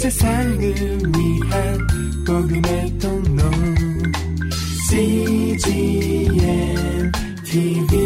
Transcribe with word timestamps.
세상을 0.00 0.58
위한 0.58 1.78
복음의 2.26 2.98
통로 2.98 3.42
CGM 4.88 5.92
TV 7.44 8.00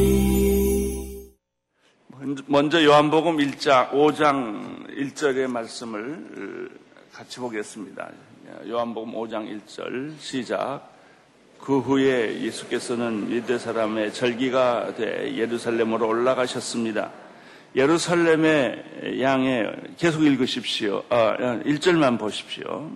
먼저 2.46 2.82
요한복음 2.82 3.36
1장 3.36 3.92
5장 3.92 4.88
1절의 4.88 5.46
말씀을 5.46 6.68
같이 7.12 7.38
보겠습니다. 7.38 8.10
요한복음 8.66 9.12
5장 9.12 9.60
1절 9.64 10.18
시작. 10.18 10.90
그 11.60 11.78
후에 11.78 12.40
예수께서는 12.42 13.30
유대 13.30 13.56
사람의 13.56 14.12
절기가 14.12 14.96
돼 14.96 15.36
예루살렘으로 15.36 16.08
올라가셨습니다. 16.08 17.12
예루살렘의 17.76 19.20
양에 19.20 19.66
계속 19.98 20.22
읽으십시오. 20.22 21.02
아, 21.08 21.36
1절만 21.64 22.18
보십시오. 22.18 22.90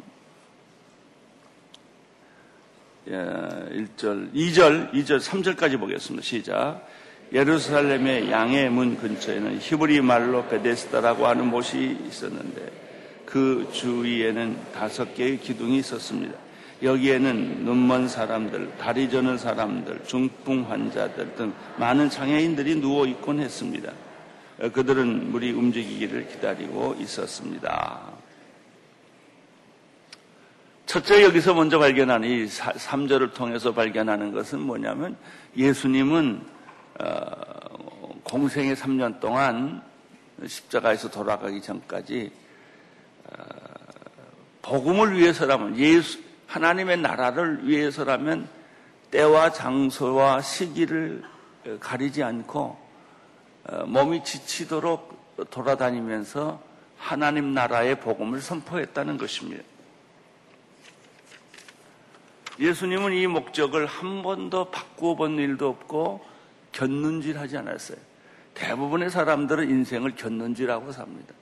1절, 3.09 4.33
2절, 4.35 4.93
2절, 4.93 5.21
3절까지 5.21 5.81
보겠습니다. 5.81 6.25
시작. 6.25 6.87
예루살렘의 7.33 8.31
양의 8.31 8.71
문 8.71 8.97
근처에는 8.97 9.59
히브리 9.59 10.01
말로 10.01 10.47
베데스다라고 10.47 11.27
하는 11.27 11.51
곳이 11.51 11.99
있었는데 12.07 12.71
그 13.27 13.69
주위에는 13.73 14.57
다섯 14.75 15.15
개의 15.15 15.39
기둥이 15.39 15.79
있었습니다. 15.79 16.35
여기에는 16.83 17.65
눈먼 17.65 18.09
사람들, 18.09 18.79
다리 18.79 19.11
저는 19.11 19.37
사람들, 19.37 20.05
중풍 20.07 20.71
환자들 20.71 21.35
등 21.35 21.53
많은 21.77 22.09
장애인들이 22.09 22.81
누워 22.81 23.05
있곤 23.07 23.41
했습니다. 23.41 23.93
그들은 24.59 25.31
물이 25.31 25.53
움직이기를 25.53 26.29
기다리고 26.29 26.97
있었습니다. 26.99 28.01
첫째 30.87 31.23
여기서 31.23 31.55
먼저 31.55 31.79
발견하는 31.79 32.29
이 32.29 32.47
3절을 32.47 33.35
통해서 33.35 33.73
발견하는 33.73 34.33
것은 34.33 34.59
뭐냐면 34.59 35.17
예수님은 35.57 36.43
어, 37.01 38.21
공생의 38.25 38.75
3년 38.75 39.21
동안 39.21 39.83
십자가에서 40.45 41.11
돌아가기 41.11 41.61
전까지 41.61 42.33
어, 43.27 43.45
복음을 44.63 45.17
위해서라면 45.17 45.79
예수 45.79 46.19
하나님의 46.47 46.97
나라를 46.97 47.69
위해서라면 47.69 48.49
때와 49.11 49.53
장소와 49.53 50.41
시기를 50.41 51.23
가리지 51.81 52.23
않고 52.23 52.61
어, 52.61 52.88
몸이 53.87 54.25
지치도록 54.25 55.47
돌아다니면서 55.51 56.61
하나님 56.97 57.55
나라의 57.55 58.01
복음을 58.01 58.41
선포했다는 58.41 59.19
것입니다. 59.19 59.63
예수님은 62.59 63.13
이 63.13 63.27
목적을 63.29 63.87
한 63.87 64.23
번도 64.23 64.71
바꾸어 64.71 65.15
본 65.15 65.39
일도 65.39 65.69
없고 65.69 66.25
견눈질 66.73 67.39
하지 67.39 67.57
않았어요. 67.57 67.99
대부분의 68.55 69.11
사람들은 69.11 69.71
인생을 69.71 70.17
견눈질하고 70.17 70.91
삽니다. 70.91 71.35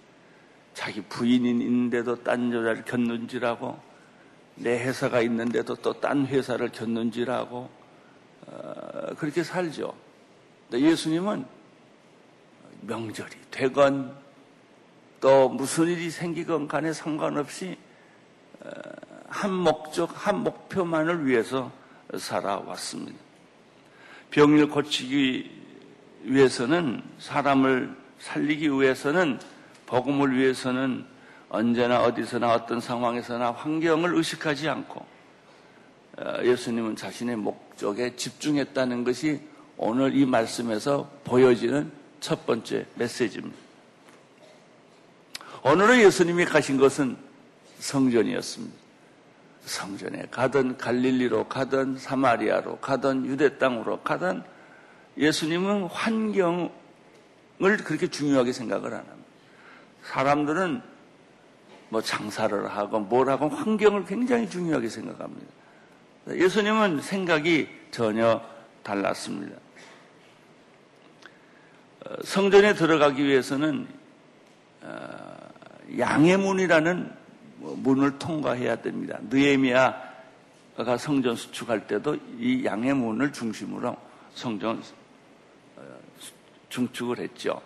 자기 0.75 1.01
부인인 1.01 1.63
있는데도 1.63 2.23
딴 2.23 2.53
여자를 2.53 2.85
견눈질하고 2.85 3.81
내 4.57 4.79
회사가 4.79 5.23
있는데도 5.23 5.75
또 5.77 5.95
딴 5.95 6.27
회사를 6.27 6.69
견눈질하고 6.69 7.71
어, 8.47 9.15
그렇게 9.17 9.43
살죠. 9.43 9.95
예수님은 10.73 11.47
명절이 12.83 13.31
되건 13.51 14.15
또 15.21 15.49
무슨 15.49 15.89
일이 15.89 16.11
생기건 16.11 16.69
간에 16.69 16.93
상관없이 16.93 17.77
어, 18.61 18.69
한 19.29 19.53
목적, 19.53 20.11
한 20.15 20.43
목표만을 20.43 21.27
위해서 21.27 21.71
살아왔습니다. 22.17 23.19
병을 24.31 24.69
고치기 24.69 25.51
위해서는 26.23 27.03
사람을 27.19 27.97
살리기 28.19 28.71
위해서는 28.71 29.39
복음을 29.87 30.37
위해서는 30.37 31.05
언제나 31.49 32.03
어디서나 32.03 32.53
어떤 32.53 32.81
상황에서나 32.81 33.53
환경을 33.53 34.15
의식하지 34.17 34.69
않고 34.69 35.07
어, 36.19 36.35
예수님은 36.43 36.97
자신의 36.97 37.37
목적에 37.37 38.17
집중했다는 38.17 39.05
것이 39.05 39.41
오늘 39.77 40.17
이 40.17 40.25
말씀에서 40.25 41.11
보여지는 41.25 41.93
첫 42.21 42.47
번째 42.47 42.87
메시지입니다. 42.95 43.57
오늘은 45.63 46.01
예수님이 46.01 46.45
가신 46.45 46.77
것은 46.77 47.17
성전이었습니다. 47.79 48.77
성전에 49.65 50.27
가든 50.31 50.79
갈릴리로 50.79 51.49
가든 51.49 51.99
사마리아로 51.99 52.79
가든 52.79 53.27
유대 53.27 53.59
땅으로 53.59 54.01
가든 54.03 54.43
예수님은 55.19 55.85
환경을 55.89 56.71
그렇게 57.59 58.07
중요하게 58.07 58.53
생각을 58.53 58.95
안 58.95 59.01
합니다. 59.01 59.27
사람들은 60.05 60.83
뭐 61.89 62.01
장사를 62.01 62.69
하고 62.69 63.01
뭘 63.01 63.29
하고 63.29 63.49
환경을 63.49 64.05
굉장히 64.05 64.49
중요하게 64.49 64.89
생각합니다. 64.89 65.47
예수님은 66.29 67.01
생각이 67.03 67.69
전혀 67.91 68.41
달랐습니다. 68.83 69.57
어, 72.07 72.17
성전에 72.23 72.75
들어가기 72.75 73.25
위해서는 73.25 73.87
어, 74.83 75.37
양의 75.99 76.37
문이라는 76.37 77.11
문을 77.59 78.19
통과해야 78.19 78.77
됩니다. 78.77 79.19
느에미아가 79.29 80.99
성전 80.99 81.35
수축할 81.35 81.87
때도 81.87 82.17
이 82.39 82.65
양의 82.65 82.95
문을 82.95 83.33
중심으로 83.33 83.97
성전 84.35 84.81
어, 85.77 85.83
중축을 86.69 87.19
했죠. 87.19 87.61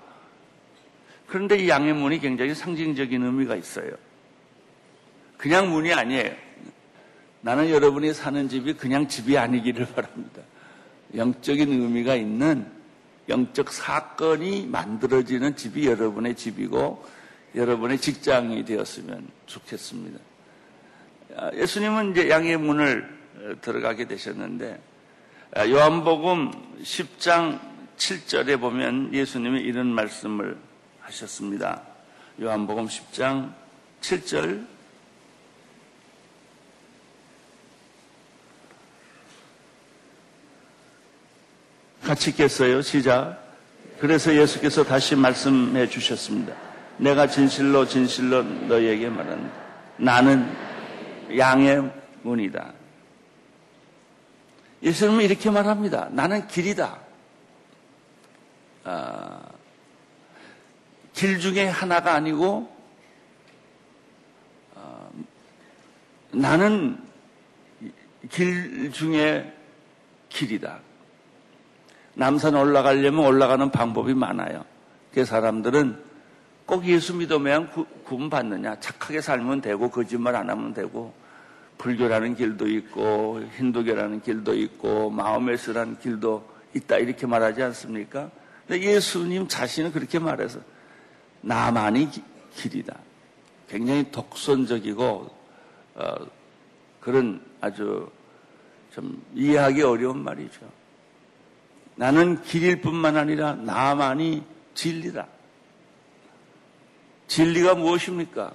그런데 1.27 1.59
이 1.59 1.69
양의 1.69 1.93
문이 1.93 2.19
굉장히 2.21 2.55
상징적인 2.55 3.23
의미가 3.23 3.57
있어요. 3.57 3.91
그냥 5.37 5.71
문이 5.71 5.93
아니에요. 5.93 6.33
나는 7.43 7.71
여러분이 7.71 8.13
사는 8.15 8.49
집이 8.49 8.75
그냥 8.75 9.07
집이 9.07 9.37
아니기를 9.37 9.87
바랍니다. 9.87 10.43
영적인 11.15 11.71
의미가 11.71 12.15
있는 12.15 12.80
영적 13.31 13.73
사건이 13.73 14.67
만들어지는 14.67 15.57
집이 15.57 15.87
여러분의 15.87 16.35
집이고 16.35 17.05
여러분의 17.55 17.99
직장이 17.99 18.65
되었으면 18.65 19.29
좋겠습니다. 19.47 20.19
아, 21.37 21.51
예수님은 21.55 22.11
이제 22.11 22.29
양의 22.29 22.57
문을 22.59 23.21
어, 23.37 23.61
들어가게 23.61 24.07
되셨는데 24.07 24.81
아, 25.55 25.69
요한복음 25.69 26.51
10장 26.83 27.61
7절에 27.97 28.61
보면 28.61 29.15
예수님이 29.15 29.61
이런 29.61 29.87
말씀을 29.87 30.59
하셨습니다. 31.01 31.83
요한복음 32.41 32.87
10장 32.87 33.53
7절 34.01 34.67
같이 42.11 42.31
읽겠어요. 42.31 42.83
시작. 42.83 43.39
그래서 44.01 44.35
예수께서 44.35 44.83
다시 44.83 45.15
말씀해 45.15 45.89
주셨습니다. 45.89 46.53
내가 46.97 47.29
진실로 47.29 47.87
진실로 47.87 48.43
너희에게 48.43 49.09
말한다. 49.09 49.49
나는 49.97 50.53
양의 51.39 51.89
문이다. 52.23 52.73
예수님은 54.83 55.25
이렇게 55.25 55.51
말합니다. 55.51 56.09
나는 56.11 56.49
길이다. 56.49 56.99
아, 58.83 59.43
길 61.13 61.39
중에 61.39 61.69
하나가 61.69 62.15
아니고 62.15 62.77
아, 64.75 65.09
나는 66.33 66.99
길 68.29 68.91
중에 68.91 69.55
길이다. 70.29 70.90
남산 72.15 72.55
올라가려면 72.55 73.25
올라가는 73.25 73.71
방법이 73.71 74.15
많아요. 74.15 74.65
그 75.13 75.25
사람들은 75.25 76.11
꼭 76.67 76.85
예수 76.87 77.17
믿으면 77.17 77.69
구원 78.05 78.31
받느냐. 78.31 78.79
착하게 78.79 79.21
살면 79.21 79.61
되고, 79.61 79.91
거짓말 79.91 80.37
안 80.37 80.51
하면 80.51 80.73
되고, 80.73 81.13
불교라는 81.79 82.37
길도 82.37 82.69
있고, 82.69 83.43
힌두교라는 83.57 84.23
길도 84.23 84.55
있고, 84.55 85.11
마음에스라는 85.11 85.99
길도 85.99 86.49
있다. 86.75 86.99
이렇게 86.99 87.27
말하지 87.27 87.63
않습니까? 87.63 88.31
근데 88.69 88.83
예수님 88.83 89.49
자신은 89.49 89.93
그렇게 89.93 90.21
말해서, 90.21 90.61
나만이 91.41 92.11
기, 92.11 92.23
길이다. 92.55 92.97
굉장히 93.69 94.09
독선적이고, 94.13 95.31
어, 95.97 96.15
그런 97.01 97.41
아주 97.61 98.09
좀 98.93 99.21
이해하기 99.35 99.83
어려운 99.83 100.23
말이죠. 100.23 100.80
나는 102.01 102.43
길일 102.45 102.81
뿐만 102.81 103.19
아니라 103.19 103.57
나만이 103.57 104.43
진리다. 104.73 105.27
진리가 107.27 107.75
무엇입니까? 107.75 108.55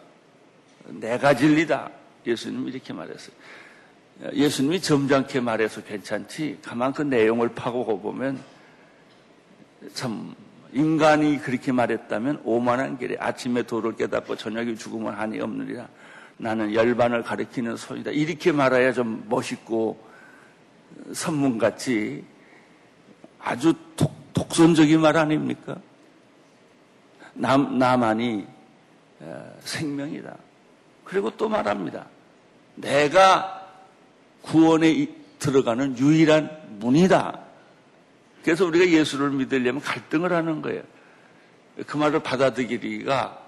내가 0.86 1.36
진리다. 1.36 1.92
예수님 2.26 2.68
이렇게 2.68 2.92
말했어요. 2.92 3.36
예수님이 4.34 4.82
점잖게 4.82 5.42
말해서 5.42 5.84
괜찮지. 5.84 6.58
가만 6.64 6.92
그 6.92 7.04
내용을 7.04 7.50
파고고 7.50 8.02
보면 8.02 8.42
참 9.94 10.34
인간이 10.74 11.38
그렇게 11.38 11.72
말했다면 11.72 12.42
오만한 12.46 12.98
길에 12.98 13.16
아침에 13.20 13.62
도를 13.62 13.96
깨닫고 13.96 14.38
저녁에 14.38 14.74
죽으면 14.74 15.14
한이 15.14 15.40
없느니라. 15.40 15.88
나는 16.38 16.74
열반을 16.74 17.22
가리키는 17.22 17.78
소이다. 17.78 18.10
이렇게 18.10 18.52
말해야 18.52 18.92
좀 18.92 19.24
멋있고 19.30 20.04
선문같이 21.14 22.34
아주 23.46 23.76
독, 23.96 24.12
독선적인 24.34 25.00
말 25.00 25.16
아닙니까? 25.16 25.78
남, 27.36 27.78
나만이 27.78 28.46
생명이다. 29.60 30.36
그리고 31.04 31.30
또 31.38 31.48
말합니다. 31.48 32.08
내가 32.74 33.70
구원에 34.42 35.08
들어가는 35.38 35.98
유일한 36.00 36.50
문이다. 36.80 37.40
그래서 38.44 38.66
우리가 38.66 38.88
예수를 38.88 39.30
믿으려면 39.30 39.80
갈등을 39.80 40.34
하는 40.34 40.64
거예요. 40.64 40.82
그 41.86 41.98
말을 41.98 42.22
받아들이기가 42.22 43.40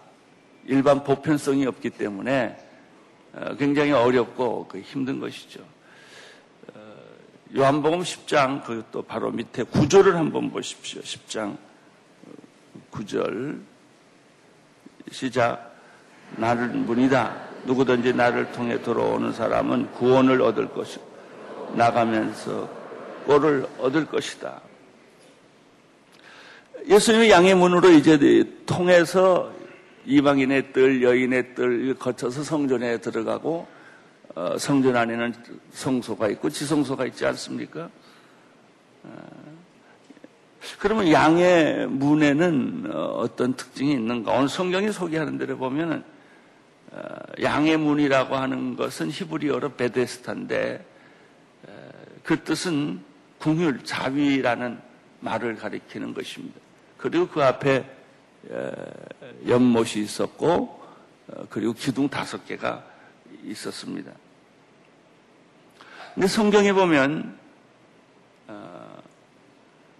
일반 0.65 1.03
보편성이 1.03 1.65
없기 1.65 1.89
때문에 1.91 2.55
어, 3.33 3.55
굉장히 3.55 3.91
어렵고 3.93 4.67
그 4.67 4.79
힘든 4.79 5.19
것이죠. 5.19 5.61
어, 7.55 7.57
요한복음 7.57 8.01
10장 8.01 8.63
그것도 8.63 9.03
바로 9.03 9.31
밑에 9.31 9.63
구절을 9.63 10.15
한번 10.15 10.51
보십시오. 10.51 11.01
10장 11.01 11.57
9절 12.91 13.59
시작 15.11 15.75
나를 16.35 16.67
문이다. 16.67 17.47
누구든지 17.65 18.13
나를 18.13 18.51
통해 18.51 18.81
들어오는 18.81 19.33
사람은 19.33 19.91
구원을 19.93 20.41
얻을 20.41 20.69
것이고 20.69 21.05
나가면서 21.75 22.69
꼴을 23.25 23.67
얻을 23.79 24.05
것이다. 24.05 24.61
예수님이 26.87 27.29
양의 27.29 27.55
문으로 27.55 27.89
이제 27.91 28.17
통해서 28.65 29.51
이방인의 30.05 30.71
뜰, 30.71 31.03
여인의 31.03 31.55
뜰 31.55 31.93
거쳐서 31.95 32.43
성전에 32.43 32.99
들어가고 32.99 33.67
어, 33.67 33.76
성전 34.59 34.95
안에는 34.95 35.33
성소가 35.71 36.27
있고 36.29 36.49
지성소가 36.49 37.05
있지 37.07 37.25
않습니까? 37.25 37.89
어, 39.03 39.09
그러면 40.79 41.11
양의 41.11 41.87
문에는 41.87 42.91
어, 42.91 42.97
어떤 43.17 43.53
특징이 43.53 43.93
있는가? 43.93 44.31
오늘 44.33 44.49
성경이 44.49 44.91
소개하는 44.91 45.37
대로 45.37 45.57
보면은 45.57 46.03
어, 46.91 47.01
양의 47.41 47.77
문이라고 47.77 48.35
하는 48.35 48.75
것은 48.75 49.09
히브리어로 49.09 49.73
베데스타인데 49.73 50.85
그 52.23 52.43
뜻은 52.43 53.01
궁율, 53.39 53.83
자위라는 53.85 54.79
말을 55.21 55.55
가리키는 55.55 56.13
것입니다. 56.13 56.59
그리고 56.97 57.27
그 57.27 57.43
앞에 57.43 57.85
연못이 59.47 60.01
있었고 60.01 60.83
어, 61.27 61.45
그리고 61.49 61.73
기둥 61.73 62.07
다섯 62.07 62.45
개가 62.45 62.83
있었습니다. 63.43 64.11
근데 66.17 66.27
성경에 66.27 66.73
보면 66.73 67.37
어, 68.47 69.03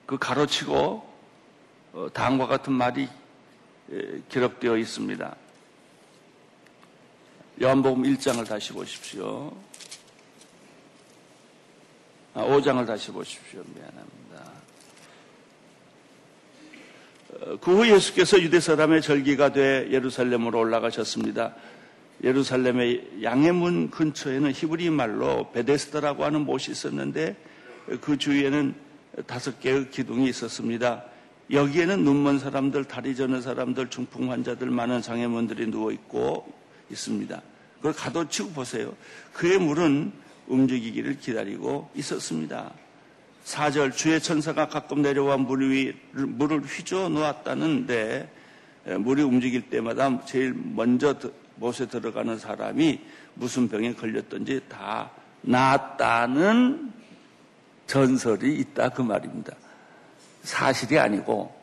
그 0.08 0.18
가로치고 0.18 1.08
다음과 2.12 2.48
같은 2.48 2.74
말이 2.74 3.08
기록되어 4.28 4.78
있습니다. 4.78 5.36
요한복음 7.62 8.02
1장을 8.02 8.44
다시 8.48 8.74
보십시오. 8.74 9.56
아, 12.34 12.44
5장을 12.46 12.88
다시 12.88 13.12
보십시오. 13.12 13.64
미안합니다. 13.76 14.52
어, 17.42 17.58
그후 17.58 17.88
예수께서 17.94 18.42
유대 18.42 18.60
사람의 18.60 19.04
절기가 19.04 19.52
돼 19.52 19.88
예루살렘으로 19.92 20.58
올라가셨습니다. 20.58 21.54
예루살렘의 22.24 23.20
양해문 23.24 23.92
근처에는 23.92 24.52
히브리 24.52 24.90
말로 24.90 25.52
베데스다라고 25.52 26.26
하는 26.26 26.46
못이 26.46 26.72
있었는데 26.72 27.36
그 28.02 28.18
주위에는 28.18 28.74
다섯 29.26 29.60
개의 29.60 29.90
기둥이 29.90 30.28
있었습니다. 30.30 31.04
여기에는 31.52 32.04
눈먼 32.04 32.40
사람들, 32.40 32.86
다리 32.86 33.16
저는 33.16 33.42
사람들, 33.42 33.90
중풍 33.90 34.32
환자들, 34.32 34.70
많은 34.70 35.02
장애문들이 35.02 35.68
누워 35.72 35.92
있고 35.92 36.52
있습니다. 36.92 37.42
그걸 37.78 37.94
가둬치고 37.94 38.50
보세요. 38.50 38.94
그의 39.34 39.58
물은 39.60 40.12
움직이기를 40.48 41.20
기다리고 41.20 41.90
있었습니다. 41.96 42.72
4절 43.46 43.96
주의 43.96 44.20
천사가 44.20 44.68
가끔 44.68 45.02
내려와 45.02 45.38
물 45.38 45.72
위, 45.72 45.94
물을 46.12 46.62
휘저 46.62 47.08
놓았다는데 47.10 48.30
물이 49.00 49.22
움직일 49.22 49.70
때마다 49.70 50.26
제일 50.26 50.54
먼저 50.54 51.16
못에 51.58 51.88
들어가는 51.88 52.38
사람이 52.38 53.02
무슨 53.36 53.68
병에 53.68 53.94
걸렸던지 53.94 54.62
다 54.70 55.12
나았다는 55.42 56.92
전설이 57.88 58.56
있다 58.60 58.90
그 58.90 59.02
말입니다. 59.02 59.56
사실이 60.44 61.00
아니고 61.00 61.54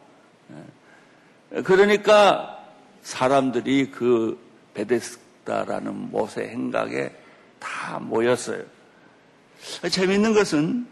그러니까 1.65 2.65
사람들이 3.03 3.91
그 3.91 4.39
베데스다라는 4.75 6.11
못의 6.11 6.49
행각에 6.49 7.13
다 7.59 7.99
모였어요. 7.99 8.63
재밌는 9.91 10.35
것은 10.35 10.87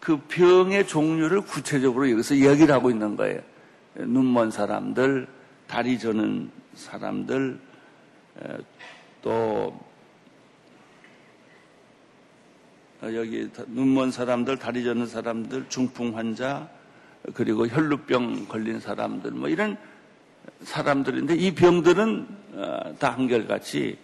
그 0.00 0.18
병의 0.28 0.86
종류를 0.86 1.40
구체적으로 1.40 2.10
여기서 2.10 2.36
얘기를 2.36 2.74
하고 2.74 2.90
있는 2.90 3.16
거예요. 3.16 3.40
눈먼 3.94 4.50
사람들, 4.50 5.26
다리 5.66 5.98
저는 5.98 6.50
사람들, 6.74 7.58
또 9.22 9.78
여기 13.02 13.48
눈먼 13.68 14.10
사람들, 14.10 14.58
다리 14.58 14.82
저는 14.84 15.06
사람들, 15.06 15.68
중풍 15.68 16.16
환자, 16.16 16.68
그리고 17.34 17.66
혈루병 17.66 18.46
걸린 18.46 18.80
사람들, 18.80 19.32
뭐 19.32 19.48
이런 19.48 19.76
사람들인데 20.62 21.34
이 21.34 21.54
병들은 21.54 22.26
어, 22.54 22.94
다 22.98 23.10
한결같이 23.10 23.98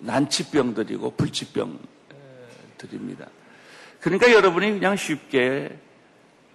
난치병들이고 0.00 1.12
불치병들입니다. 1.12 1.86
그러니까 4.00 4.32
여러분이 4.32 4.72
그냥 4.72 4.96
쉽게 4.96 5.78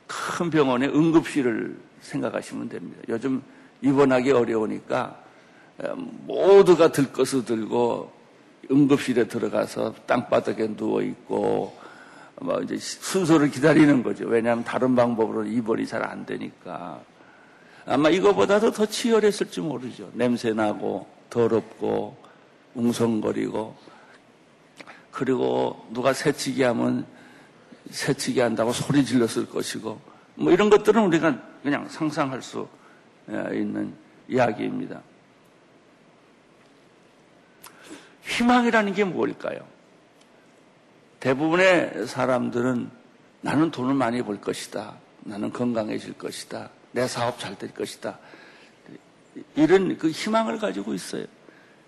큰 0.07 0.49
병원의 0.49 0.89
응급실을 0.89 1.77
생각하시면 2.01 2.69
됩니다. 2.69 3.01
요즘 3.09 3.41
입원하기 3.81 4.31
어려우니까 4.31 5.20
모두가 6.25 6.91
들것을 6.91 7.45
들고 7.45 8.11
응급실에 8.69 9.27
들어가서 9.27 9.95
땅바닥에 10.05 10.75
누워 10.75 11.01
있고 11.01 11.77
뭐 12.41 12.59
이제 12.61 12.77
순서를 12.77 13.51
기다리는 13.51 14.01
거죠. 14.03 14.25
왜냐하면 14.27 14.63
다른 14.63 14.95
방법으로 14.95 15.45
입원이 15.45 15.85
잘 15.85 16.03
안 16.03 16.25
되니까 16.25 17.01
아마 17.85 18.09
이거보다도 18.09 18.71
더 18.71 18.85
치열했을지 18.85 19.61
모르죠. 19.61 20.09
냄새 20.13 20.53
나고 20.53 21.07
더럽고 21.29 22.17
웅성거리고 22.75 23.75
그리고 25.11 25.85
누가 25.91 26.13
새치기 26.13 26.63
하면 26.63 27.05
새치기 27.89 28.39
한다고 28.39 28.71
소리 28.71 29.03
질렀을 29.03 29.49
것이고 29.49 29.99
뭐 30.35 30.51
이런 30.51 30.69
것들은 30.69 31.03
우리가 31.03 31.37
그냥 31.61 31.87
상상할 31.89 32.41
수 32.41 32.67
예, 33.29 33.59
있는 33.59 33.93
이야기입니다. 34.27 35.01
희망이라는 38.31 38.93
게 38.93 39.03
뭘까요? 39.03 39.59
대부분의 41.19 42.07
사람들은 42.07 42.89
나는 43.41 43.71
돈을 43.71 43.93
많이 43.93 44.21
벌 44.21 44.39
것이다. 44.39 44.95
나는 45.21 45.51
건강해질 45.51 46.13
것이다. 46.13 46.69
내 46.91 47.07
사업 47.07 47.39
잘 47.39 47.55
될 47.55 47.73
것이다. 47.73 48.19
이런 49.55 49.97
그 49.97 50.09
희망을 50.09 50.59
가지고 50.59 50.93
있어요. 50.93 51.25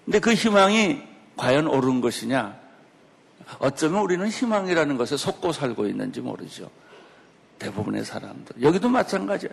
근데 0.06 0.20
그 0.20 0.34
희망이 0.34 1.02
과연 1.36 1.68
옳은 1.68 2.02
것이냐? 2.02 2.60
어쩌면 3.60 4.02
우리는 4.02 4.28
희망이라는 4.28 4.98
것에 4.98 5.18
속고 5.18 5.52
살고 5.52 5.88
있는지 5.88 6.22
모르죠. 6.22 6.70
대부분의 7.60 8.06
사람들. 8.06 8.62
여기도 8.62 8.90
마찬가지야. 8.90 9.52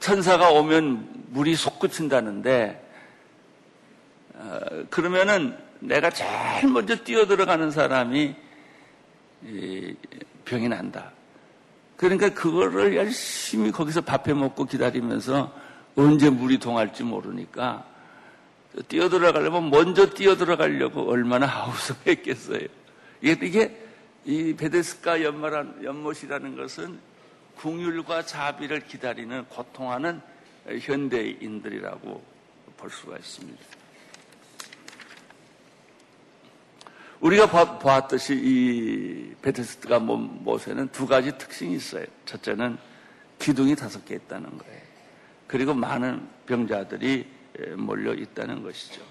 천사가 0.00 0.50
오면 0.50 1.26
물이 1.30 1.54
솟구친다는데, 1.54 2.90
어, 4.34 4.58
그러면은 4.90 5.56
내가 5.80 6.10
제일 6.10 6.68
먼저 6.70 6.96
뛰어들어가는 6.96 7.70
사람이 7.70 8.34
병이 10.44 10.68
난다. 10.68 11.12
그러니까 11.96 12.28
그거를 12.30 12.96
열심히 12.96 13.70
거기서 13.70 14.00
밥해 14.00 14.34
먹고 14.34 14.64
기다리면서 14.64 15.52
언제 15.96 16.28
물이 16.28 16.58
동할지 16.58 17.02
모르니까 17.02 17.86
뛰어들어가려면 18.88 19.70
먼저 19.70 20.10
뛰어들어가려고 20.10 21.08
얼마나 21.08 21.46
하우성했겠어요. 21.46 22.66
이게, 23.20 23.80
이 24.24 24.54
베데스가 24.54 25.22
연말한, 25.22 25.84
연못이라는 25.84 26.56
것은 26.56 26.98
궁율과 27.56 28.26
자비를 28.26 28.80
기다리는 28.86 29.44
고통하는 29.44 30.20
현대인들이라고 30.80 32.22
볼 32.76 32.90
수가 32.90 33.16
있습니다. 33.16 33.83
우리가 37.20 37.78
보았듯이 37.78 38.34
이 38.34 39.34
베데스가 39.42 39.98
못에는 39.98 40.88
두 40.88 41.06
가지 41.06 41.36
특징이 41.38 41.74
있어요. 41.74 42.04
첫째는 42.26 42.76
기둥이 43.38 43.76
다섯 43.76 44.04
개 44.04 44.14
있다는 44.14 44.58
거예요. 44.58 44.80
그리고 45.46 45.74
많은 45.74 46.26
병자들이 46.46 47.26
몰려 47.76 48.14
있다는 48.14 48.62
것이죠. 48.62 49.02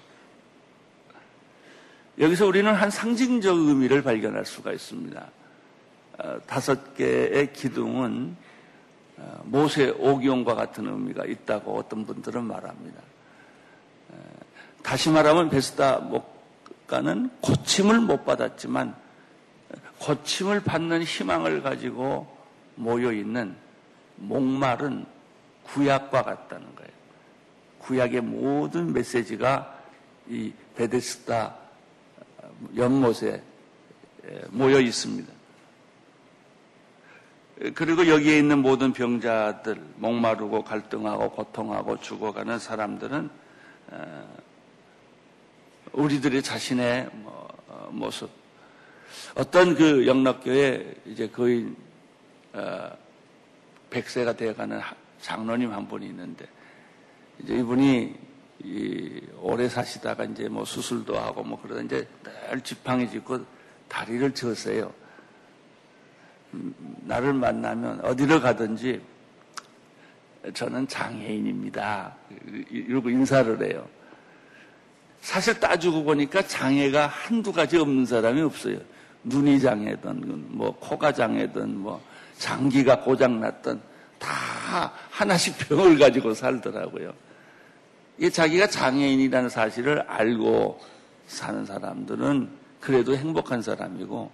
여기서 2.18 2.46
우리는 2.46 2.72
한 2.72 2.90
상징적 2.90 3.56
의미를 3.56 4.02
발견할 4.02 4.44
수가 4.44 4.72
있습니다. 4.72 5.30
어, 6.18 6.38
다섯 6.46 6.94
개의 6.94 7.52
기둥은 7.52 8.36
어, 9.16 9.42
모세 9.44 9.90
오기용과 9.90 10.54
같은 10.54 10.86
의미가 10.86 11.24
있다고 11.24 11.76
어떤 11.76 12.06
분들은 12.06 12.44
말합니다. 12.44 13.00
어, 14.10 14.16
다시 14.82 15.10
말하면 15.10 15.50
베스다 15.50 15.98
목 15.98 16.33
가는 16.86 17.30
고침을 17.40 18.00
못 18.00 18.24
받았지만 18.24 18.94
고침을 19.98 20.62
받는 20.62 21.02
희망을 21.02 21.62
가지고 21.62 22.26
모여 22.76 23.12
있는 23.12 23.56
목마른 24.16 25.06
구약과 25.64 26.22
같다는 26.22 26.74
거예요. 26.76 26.90
구약의 27.78 28.20
모든 28.20 28.92
메시지가 28.92 29.78
이 30.28 30.52
베데스다 30.76 31.54
연못에 32.76 33.42
모여 34.50 34.80
있습니다. 34.80 35.32
그리고 37.74 38.08
여기에 38.08 38.38
있는 38.38 38.58
모든 38.58 38.92
병자들, 38.92 39.80
목마르고 39.96 40.64
갈등하고 40.64 41.30
고통하고 41.30 42.00
죽어가는 42.00 42.58
사람들은 42.58 43.30
어, 43.90 44.36
우리들의 45.94 46.42
자신의 46.42 47.08
뭐, 47.12 47.48
어, 47.68 47.88
모습. 47.92 48.28
어떤 49.34 49.74
그 49.74 50.06
영락교에 50.06 50.94
이제 51.06 51.28
거의 51.28 51.72
100세가 53.90 54.28
어, 54.28 54.36
되어가는 54.36 54.80
장로님 55.20 55.72
한 55.72 55.88
분이 55.88 56.06
있는데 56.06 56.46
이제 57.40 57.54
이분이 57.56 58.14
오래 59.40 59.68
사시다가 59.68 60.24
이제 60.24 60.48
뭐 60.48 60.64
수술도 60.64 61.18
하고 61.18 61.42
뭐 61.42 61.60
그러다 61.60 61.82
이제 61.82 62.06
늘 62.50 62.60
지팡이 62.60 63.08
짚고 63.08 63.44
다리를 63.88 64.34
졌어요. 64.34 64.92
나를 67.02 67.32
만나면 67.32 68.00
어디로 68.04 68.40
가든지 68.40 69.00
저는 70.52 70.86
장애인입니다. 70.88 72.14
이러고 72.70 73.10
인사를 73.10 73.70
해요. 73.70 73.88
사실 75.24 75.58
따지고 75.58 76.04
보니까 76.04 76.46
장애가 76.46 77.06
한두 77.06 77.50
가지 77.50 77.78
없는 77.78 78.04
사람이 78.04 78.42
없어요. 78.42 78.76
눈이 79.22 79.58
장애든, 79.58 80.48
뭐, 80.48 80.76
코가 80.78 81.12
장애든, 81.14 81.78
뭐, 81.78 81.98
장기가 82.36 83.00
고장났든, 83.00 83.80
다 84.18 84.92
하나씩 85.08 85.56
병을 85.66 85.98
가지고 85.98 86.34
살더라고요. 86.34 87.14
이 88.18 88.30
자기가 88.30 88.66
장애인이라는 88.66 89.48
사실을 89.48 90.02
알고 90.02 90.78
사는 91.26 91.64
사람들은 91.64 92.50
그래도 92.80 93.16
행복한 93.16 93.62
사람이고, 93.62 94.30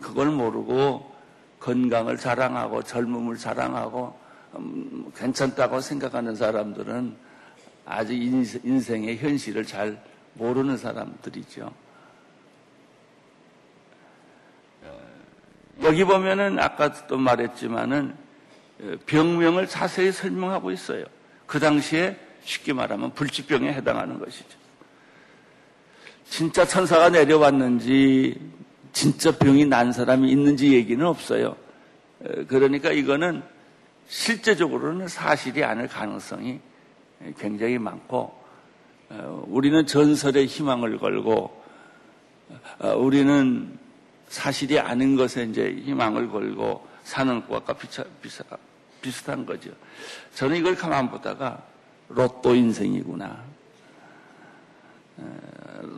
그걸 0.00 0.30
모르고 0.30 1.16
건강을 1.58 2.16
자랑하고 2.16 2.84
젊음을 2.84 3.36
자랑하고 3.36 4.16
음, 4.54 5.10
괜찮다고 5.16 5.80
생각하는 5.80 6.36
사람들은 6.36 7.16
아직 7.84 8.22
인생의 8.62 9.18
현실을 9.18 9.66
잘 9.66 10.00
모르는 10.38 10.76
사람들이죠. 10.76 11.70
어, 14.84 15.00
여기 15.82 16.04
보면은 16.04 16.58
아까도 16.58 17.18
말했지만은 17.18 18.16
어, 18.80 18.94
병명을 19.06 19.66
자세히 19.66 20.12
설명하고 20.12 20.70
있어요. 20.70 21.04
그 21.46 21.58
당시에 21.58 22.16
쉽게 22.44 22.72
말하면 22.72 23.12
불치병에 23.14 23.72
해당하는 23.72 24.18
것이죠. 24.18 24.56
진짜 26.24 26.64
천사가 26.64 27.08
내려왔는지 27.08 28.38
진짜 28.92 29.30
병이 29.36 29.66
난 29.66 29.92
사람이 29.92 30.30
있는지 30.30 30.72
얘기는 30.72 31.04
없어요. 31.04 31.56
그러니까 32.48 32.90
이거는 32.90 33.42
실제적으로는 34.08 35.08
사실이 35.08 35.64
아닐 35.64 35.88
가능성이 35.88 36.60
굉장히 37.38 37.78
많고 37.78 38.18
어, 38.18 38.47
우리는 39.46 39.86
전설의 39.86 40.46
희망을 40.46 40.98
걸고 40.98 41.62
어, 42.78 42.96
우리는 42.96 43.78
사실이 44.28 44.78
아닌 44.78 45.16
것에 45.16 45.44
이제 45.44 45.70
희망을 45.84 46.28
걸고 46.28 46.86
사는 47.04 47.46
것과 47.46 47.76
비슷한 49.00 49.46
거죠. 49.46 49.70
저는 50.34 50.56
이걸 50.56 50.74
가만 50.74 51.10
보다가 51.10 51.62
로또 52.08 52.54
인생이구나. 52.54 53.42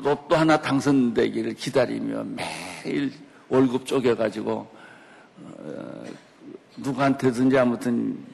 로또 0.03 0.37
하나 0.37 0.61
당선되기를 0.61 1.55
기다리며 1.55 2.25
매일 2.25 3.13
월급 3.49 3.87
쪼개가지고 3.87 4.81
어, 5.43 6.05
누구한테든지 6.77 7.59
아무튼 7.59 8.25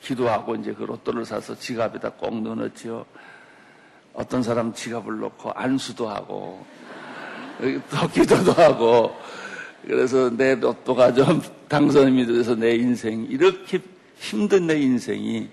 기도하고 0.00 0.56
이제 0.56 0.72
그 0.74 0.82
로또를 0.82 1.24
사서 1.24 1.54
지갑에다 1.54 2.10
꼭 2.12 2.42
넣어놓지요. 2.42 3.04
어떤 4.16 4.42
사람 4.42 4.72
지갑을 4.72 5.20
넣고 5.20 5.52
안수도 5.52 6.08
하고 6.08 6.64
또 7.60 8.08
기도도 8.08 8.52
하고 8.52 9.14
그래서 9.82 10.30
내 10.30 10.54
로또가 10.56 11.12
좀 11.12 11.42
당선이 11.68 12.26
돼서 12.26 12.54
내 12.54 12.74
인생 12.74 13.24
이렇게 13.28 13.80
힘든 14.16 14.66
내 14.66 14.80
인생이 14.80 15.48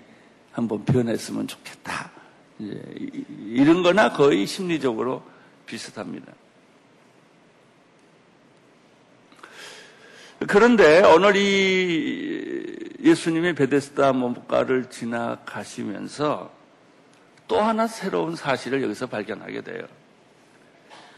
한번 0.50 0.84
변했으면 0.84 1.46
좋겠다. 1.46 2.10
이런 2.58 3.82
거나 3.82 4.12
거의 4.12 4.46
심리적으로 4.46 5.22
비슷합니다. 5.66 6.32
그런데 10.46 11.02
오늘 11.04 11.36
이 11.36 12.78
예수님의 13.02 13.54
베데스다 13.54 14.12
몸가를 14.12 14.88
지나가시면서 14.88 16.63
또 17.46 17.60
하나 17.60 17.86
새로운 17.86 18.36
사실을 18.36 18.82
여기서 18.82 19.06
발견하게 19.06 19.62
돼요. 19.62 19.86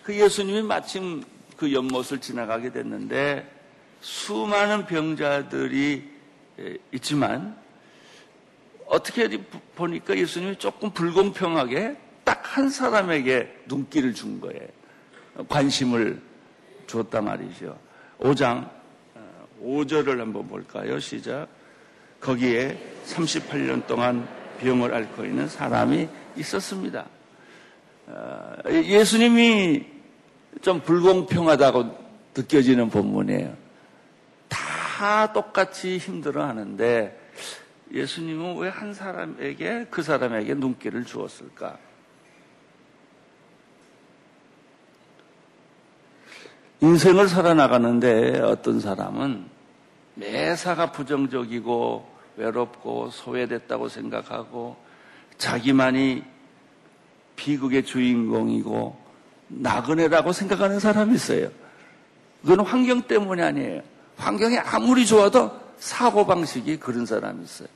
그 0.03 0.15
예수님이 0.15 0.63
마침 0.63 1.25
그 1.57 1.73
연못을 1.73 2.21
지나가게 2.21 2.71
됐는데 2.73 3.51
수많은 4.01 4.87
병자들이 4.87 6.11
있지만 6.93 7.57
어떻게 8.87 9.29
보니까 9.75 10.17
예수님이 10.17 10.57
조금 10.57 10.91
불공평하게 10.91 11.97
딱 12.25 12.47
한 12.57 12.71
사람에게 12.71 13.65
눈길을 13.67 14.15
준 14.15 14.41
거예요. 14.41 14.67
관심을 15.47 16.23
줬단 16.87 17.27
말이죠. 17.27 17.79
5장 18.19 18.71
5절을 19.63 20.17
한번 20.17 20.49
볼까요? 20.49 20.99
시작. 20.99 21.49
거기에 22.19 22.79
38년 23.05 23.87
동안 23.87 24.27
병을 24.57 24.93
앓고 24.95 25.25
있는 25.25 25.49
사람이 25.49 26.09
있었습니다. 26.37 27.07
어, 28.09 28.53
예수님이 28.71 29.85
좀 30.63 30.81
불공평하다고 30.81 32.07
느껴지는 32.37 32.89
본문이에요. 32.91 33.57
다 34.49 35.33
똑같이 35.33 35.99
힘들어 35.99 36.45
하는데 36.45 37.19
예수님은 37.93 38.57
왜 38.59 38.69
한 38.69 38.93
사람에게 38.95 39.87
그 39.91 40.03
사람에게 40.03 40.55
눈길을 40.55 41.05
주었을까? 41.05 41.79
인생을 46.81 47.29
살아나가는데 47.29 48.41
어떤 48.41 48.81
사람은 48.81 49.47
매사가 50.15 50.93
부정적이고 50.93 52.16
외롭고 52.37 53.11
소외됐다고 53.11 53.89
생각하고 53.89 54.77
자기만이 55.39 56.23
비극의 57.37 57.85
주인공이고 57.85 58.99
나그네라고 59.49 60.33
생각하는 60.33 60.81
사람이 60.81 61.15
있어요. 61.15 61.51
그건 62.43 62.61
환경 62.61 63.03
때문이 63.03 63.43
아니에요. 63.43 63.83
환경이 64.17 64.59
아무리 64.59 65.07
좋아도 65.07 65.51
사고방식이 65.79 66.79
그런 66.79 67.05
사람이 67.05 67.45
있어요. 67.45 67.69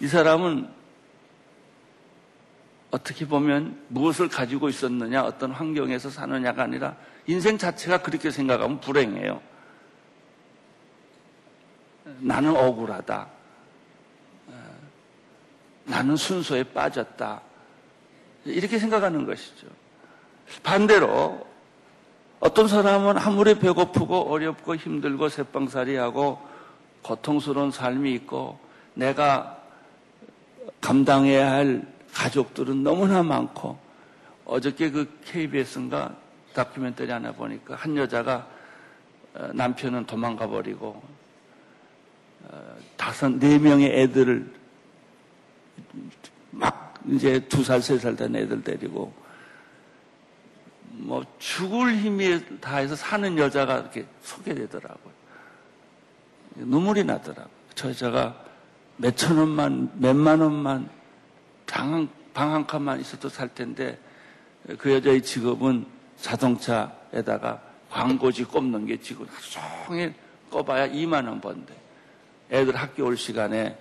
이 0.00 0.06
사람은 0.06 0.68
어떻게 2.90 3.26
보면 3.26 3.84
무엇을 3.88 4.28
가지고 4.28 4.68
있었느냐, 4.68 5.22
어떤 5.22 5.52
환경에서 5.52 6.10
사느냐가 6.10 6.62
아니라 6.64 6.96
인생 7.26 7.58
자체가 7.58 7.98
그렇게 7.98 8.30
생각하면 8.30 8.80
불행해요. 8.80 9.40
나는 12.20 12.56
억울하다. 12.56 13.28
나는 15.84 16.16
순서에 16.16 16.62
빠졌다. 16.64 17.40
이렇게 18.44 18.78
생각하는 18.78 19.26
것이죠. 19.26 19.66
반대로 20.62 21.46
어떤 22.40 22.68
사람은 22.68 23.18
아무리 23.18 23.58
배고프고 23.58 24.30
어렵고 24.32 24.76
힘들고 24.76 25.28
새빵살이하고 25.28 26.38
고통스러운 27.02 27.70
삶이 27.70 28.12
있고 28.14 28.58
내가 28.94 29.58
감당해야 30.80 31.50
할 31.50 31.86
가족들은 32.12 32.82
너무나 32.82 33.22
많고 33.22 33.78
어저께 34.44 34.90
그 34.90 35.18
KBS인가 35.24 36.14
다큐멘터리 36.54 37.10
하나 37.10 37.32
보니까 37.32 37.74
한 37.74 37.96
여자가 37.96 38.46
어, 39.34 39.48
남편은 39.52 40.06
도망가 40.06 40.46
버리고 40.46 41.02
어, 41.02 41.17
다섯 42.96 43.30
네 43.38 43.58
명의 43.58 43.90
애들을 44.00 44.52
막 46.50 46.94
이제 47.06 47.40
두 47.48 47.62
살 47.62 47.78
세 47.80 47.96
살 47.98 48.16
된 48.16 48.34
애들 48.36 48.62
데리고 48.62 49.12
뭐 50.90 51.24
죽을 51.38 51.96
힘이 51.96 52.60
다해서 52.60 52.96
사는 52.96 53.36
여자가 53.38 53.78
이렇게 53.78 54.04
소개되더라고요. 54.22 55.12
눈물이 56.56 57.04
나더라고요. 57.04 57.48
저 57.74 57.90
여자가 57.90 58.44
몇천 58.96 59.38
원만, 59.38 59.90
몇만 59.94 60.40
원만 60.40 60.90
방 61.66 61.94
한, 61.94 62.08
방한 62.34 62.66
칸만 62.66 63.00
있어도 63.00 63.28
살 63.28 63.48
텐데 63.54 63.96
그 64.76 64.92
여자의 64.92 65.22
직업은 65.22 65.86
자동차에다가 66.20 67.62
광고지 67.90 68.44
꼽는 68.44 68.86
게 68.86 68.98
지금 69.00 69.26
하루 69.30 69.86
종일 69.86 70.14
꼽아야 70.50 70.88
2만 70.88 71.26
원 71.28 71.40
번대. 71.40 71.72
애들 72.50 72.76
학교 72.76 73.04
올 73.06 73.16
시간에 73.16 73.76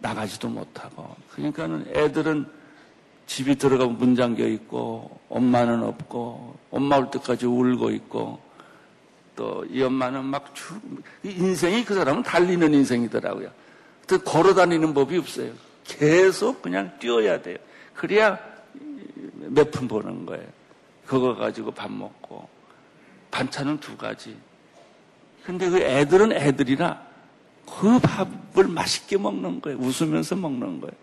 나가지도 0.00 0.48
못하고. 0.48 1.14
그러니까는 1.32 1.86
애들은 1.94 2.46
집이 3.26 3.56
들어가면 3.56 3.98
문 3.98 4.14
잠겨 4.16 4.46
있고, 4.46 5.18
엄마는 5.28 5.82
없고, 5.82 6.58
엄마 6.70 6.96
올 6.98 7.10
때까지 7.10 7.46
울고 7.46 7.90
있고, 7.90 8.40
또 9.36 9.64
이 9.68 9.82
엄마는 9.82 10.24
막 10.24 10.54
주, 10.54 10.78
인생이 11.24 11.84
그 11.84 11.94
사람은 11.94 12.22
달리는 12.22 12.72
인생이더라고요. 12.72 13.50
또 14.06 14.18
걸어 14.18 14.54
다니는 14.54 14.94
법이 14.94 15.18
없어요. 15.18 15.52
계속 15.84 16.62
그냥 16.62 16.92
뛰어야 16.98 17.40
돼요. 17.42 17.56
그래야 17.94 18.38
몇 19.48 19.70
푼 19.70 19.88
버는 19.88 20.26
거예요. 20.26 20.46
그거 21.06 21.34
가지고 21.34 21.70
밥 21.70 21.90
먹고. 21.90 22.48
반찬은 23.30 23.80
두 23.80 23.96
가지. 23.96 24.36
근데 25.44 25.68
그 25.68 25.78
애들은 25.78 26.32
애들이라 26.32 27.02
그 27.66 27.98
밥을 27.98 28.68
맛있게 28.68 29.16
먹는 29.16 29.60
거예요. 29.60 29.78
웃으면서 29.78 30.36
먹는 30.36 30.80
거예요. 30.80 30.94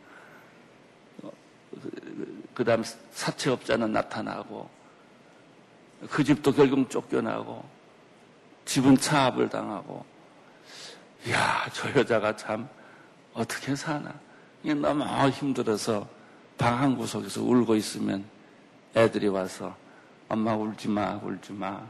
그 2.54 2.64
다음 2.64 2.84
사채업자는 3.12 3.92
나타나고 3.92 4.70
그 6.10 6.24
집도 6.24 6.52
결국 6.52 6.90
쫓겨나고 6.90 7.64
집은 8.66 8.98
차압을 8.98 9.50
당하고 9.50 10.06
이야 11.26 11.66
저 11.74 11.90
여자가 11.94 12.36
참 12.36 12.68
어떻게 13.34 13.76
사나 13.76 14.14
이게 14.64 14.74
너무 14.74 15.04
힘들어서 15.30 16.08
방 16.58 16.78
한 16.80 16.96
구석에서 16.96 17.42
울고 17.42 17.76
있으면 17.76 18.24
애들이 18.96 19.28
와서 19.28 19.76
엄마 20.28 20.54
울지 20.56 20.88
마 20.90 21.16
울지 21.24 21.54
마 21.54 21.82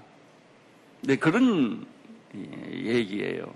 네, 1.01 1.15
그런 1.15 1.85
얘기예요. 2.33 3.51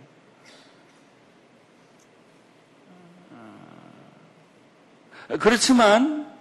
그렇지만 5.40 6.32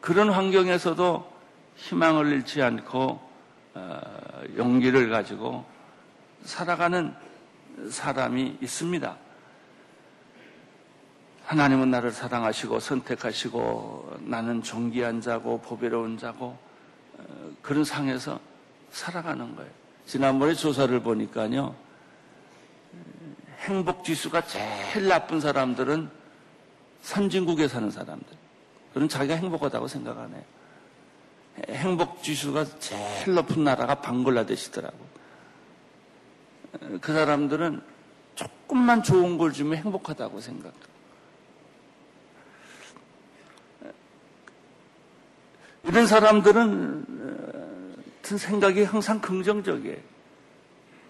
그런 0.00 0.30
환경에서도 0.30 1.32
희망을 1.76 2.32
잃지 2.32 2.62
않고 2.62 3.20
어, 3.74 4.00
용기를 4.56 5.10
가지고 5.10 5.64
살아가는 6.44 7.14
사람이 7.90 8.58
있습니다. 8.60 9.16
하나님은 11.44 11.90
나를 11.90 12.10
사랑하시고 12.10 12.80
선택하시고 12.80 14.18
나는 14.20 14.62
존귀한 14.62 15.20
자고 15.20 15.60
보배로운 15.60 16.18
자고 16.18 16.58
어, 17.18 17.50
그런 17.62 17.84
상에서 17.84 18.38
살아가는 18.90 19.56
거예요. 19.56 19.70
지난번에 20.06 20.54
조사를 20.54 21.00
보니까요. 21.00 21.74
행복 23.60 24.04
지수가 24.04 24.42
제일 24.46 25.08
나쁜 25.08 25.40
사람들은 25.40 26.17
선진국에 27.08 27.68
사는 27.68 27.90
사람들. 27.90 28.26
그런 28.92 29.08
자기가 29.08 29.36
행복하다고 29.36 29.88
생각하네요. 29.88 30.44
행복 31.70 32.22
지수가 32.22 32.78
제일 32.80 33.34
높은 33.34 33.64
나라가 33.64 33.94
방글라데시더라고. 33.94 34.98
그 37.00 37.12
사람들은 37.14 37.80
조금만 38.34 39.02
좋은 39.02 39.38
걸 39.38 39.54
주면 39.54 39.78
행복하다고 39.78 40.38
생각해. 40.38 40.74
이런 45.84 46.06
사람들은 46.06 47.06
생각이 48.22 48.84
항상 48.84 49.18
긍정적이에요. 49.22 49.96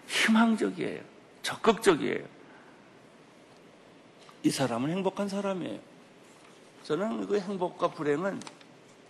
희망적이에요. 0.07 1.01
적극적이에요. 1.43 2.38
이 4.43 4.49
사람은 4.49 4.89
행복한 4.89 5.27
사람이에요. 5.27 5.79
저는 6.83 7.27
그 7.27 7.39
행복과 7.39 7.89
불행은 7.89 8.39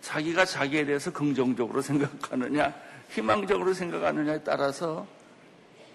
자기가 0.00 0.44
자기에 0.44 0.84
대해서 0.84 1.12
긍정적으로 1.12 1.82
생각하느냐, 1.82 2.74
희망적으로 3.10 3.72
생각하느냐에 3.72 4.42
따라서 4.42 5.06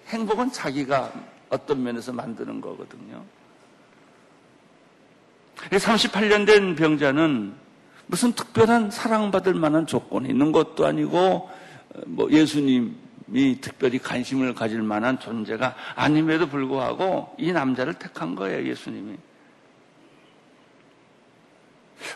행복은 0.07 0.51
자기가 0.51 1.11
어떤 1.49 1.83
면에서 1.83 2.13
만드는 2.13 2.61
거거든요. 2.61 3.23
38년 5.55 6.45
된 6.45 6.75
병자는 6.75 7.53
무슨 8.07 8.33
특별한 8.33 8.91
사랑받을 8.91 9.53
만한 9.55 9.87
조건이 9.87 10.29
있는 10.29 10.51
것도 10.51 10.85
아니고, 10.85 11.49
뭐 12.05 12.29
예수님 12.29 12.95
이 13.33 13.57
특별히 13.59 13.97
관심을 13.97 14.53
가질 14.53 14.81
만한 14.83 15.19
존재가 15.19 15.75
아님에도 15.95 16.47
불구하고 16.47 17.35
이 17.39 17.51
남자를 17.51 17.95
택한 17.95 18.35
거예요, 18.35 18.67
예수님이. 18.67 19.17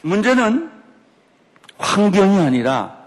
문제는 0.03 0.71
환경이 1.77 2.39
아니라 2.39 2.99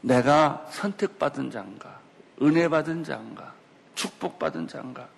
내가 0.00 0.66
선택받은 0.70 1.50
자인가, 1.50 1.98
은혜 2.42 2.68
받은 2.68 3.04
자인가, 3.04 3.54
축복받은 3.94 4.68
자인가, 4.68 5.08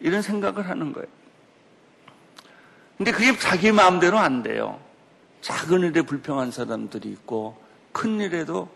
이런 0.00 0.22
생각을 0.22 0.68
하는 0.68 0.92
거예요. 0.92 1.08
근데 2.96 3.10
그게 3.10 3.36
자기 3.38 3.72
마음대로 3.72 4.18
안 4.18 4.42
돼요. 4.42 4.80
작은 5.40 5.80
일에 5.80 6.02
불평한 6.02 6.50
사람들이 6.50 7.10
있고, 7.10 7.60
큰 7.92 8.20
일에도 8.20 8.70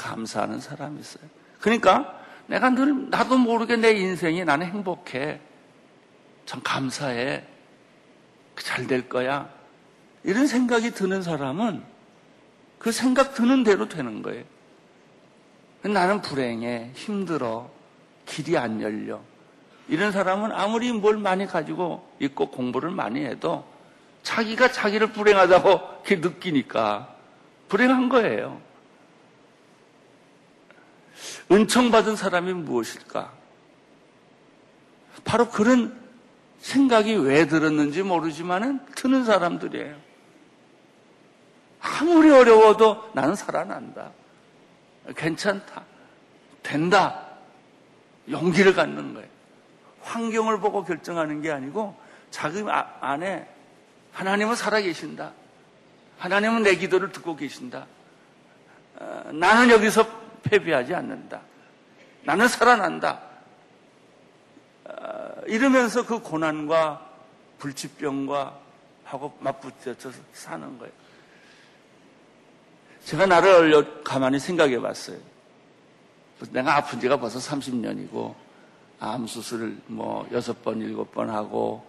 감사하는 0.00 0.60
사람이 0.60 0.98
있어요. 1.00 1.24
그러니까 1.60 2.18
내가 2.46 2.70
늘, 2.70 3.10
나도 3.10 3.36
모르게 3.36 3.76
내 3.76 3.92
인생이 3.92 4.44
나는 4.44 4.66
행복해. 4.66 5.40
참 6.46 6.60
감사해. 6.64 7.44
잘 8.56 8.86
될 8.86 9.08
거야. 9.08 9.48
이런 10.22 10.46
생각이 10.46 10.90
드는 10.90 11.22
사람은 11.22 11.82
그 12.78 12.92
생각 12.92 13.34
드는 13.34 13.62
대로 13.64 13.88
되는 13.88 14.22
거예요. 14.22 14.44
나는 15.82 16.20
불행해, 16.20 16.90
힘들어, 16.94 17.70
길이 18.26 18.58
안 18.58 18.82
열려. 18.82 19.20
이런 19.88 20.12
사람은 20.12 20.52
아무리 20.52 20.92
뭘 20.92 21.16
많이 21.16 21.46
가지고 21.46 22.06
있고 22.20 22.50
공부를 22.50 22.90
많이 22.90 23.24
해도 23.24 23.66
자기가 24.22 24.72
자기를 24.72 25.12
불행하다고 25.12 26.02
느끼니까 26.20 27.14
불행한 27.68 28.08
거예요. 28.08 28.60
은총받은 31.50 32.16
사람이 32.16 32.52
무엇일까? 32.52 33.32
바로 35.24 35.48
그런 35.48 35.98
생각이 36.60 37.14
왜 37.14 37.46
들었는지 37.46 38.02
모르지만은 38.02 38.80
드는 38.94 39.24
사람들이에요. 39.24 39.96
아무리 41.80 42.30
어려워도 42.30 43.10
나는 43.14 43.34
살아난다. 43.34 44.10
괜찮다. 45.16 45.82
된다. 46.62 47.26
용기를 48.28 48.74
갖는 48.74 49.14
거예요. 49.14 49.28
환경을 50.02 50.60
보고 50.60 50.84
결정하는 50.84 51.40
게 51.42 51.50
아니고 51.50 51.96
자기 52.30 52.62
아, 52.68 52.96
안에 53.00 53.48
하나님은 54.12 54.54
살아계신다. 54.54 55.32
하나님은 56.18 56.62
내 56.62 56.76
기도를 56.76 57.12
듣고 57.12 57.36
계신다. 57.36 57.86
어, 58.96 59.30
나는 59.32 59.70
여기서 59.70 60.06
패배하지 60.42 60.94
않는다. 60.94 61.40
나는 62.24 62.48
살아난다. 62.48 63.20
어, 64.84 65.42
이러면서 65.46 66.04
그 66.04 66.20
고난과 66.20 67.08
불치병과 67.58 68.58
하고 69.04 69.36
맞붙여서 69.40 70.10
사는 70.32 70.78
거예요. 70.78 70.92
제가 73.04 73.26
나를 73.26 74.02
가만히 74.04 74.38
생각해 74.38 74.80
봤어요. 74.80 75.18
내가 76.50 76.76
아픈 76.76 77.00
지가 77.00 77.18
벌써 77.18 77.38
30년이고, 77.38 78.34
암 78.98 79.26
수술을 79.26 79.76
뭐 79.86 80.28
여섯 80.32 80.62
번, 80.62 80.80
일곱 80.80 81.12
번 81.12 81.30
하고, 81.30 81.86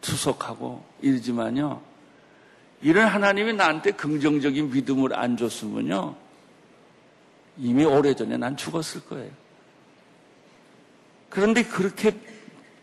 투석하고 0.00 0.84
이러지만요. 1.00 1.80
이런 2.82 3.08
하나님이 3.08 3.54
나한테 3.54 3.92
긍정적인 3.92 4.70
믿음을 4.70 5.18
안 5.18 5.36
줬으면요. 5.36 6.14
이미 7.58 7.84
오래전에 7.84 8.36
난 8.36 8.56
죽었을 8.56 9.04
거예요. 9.06 9.30
그런데 11.28 11.62
그렇게 11.62 12.14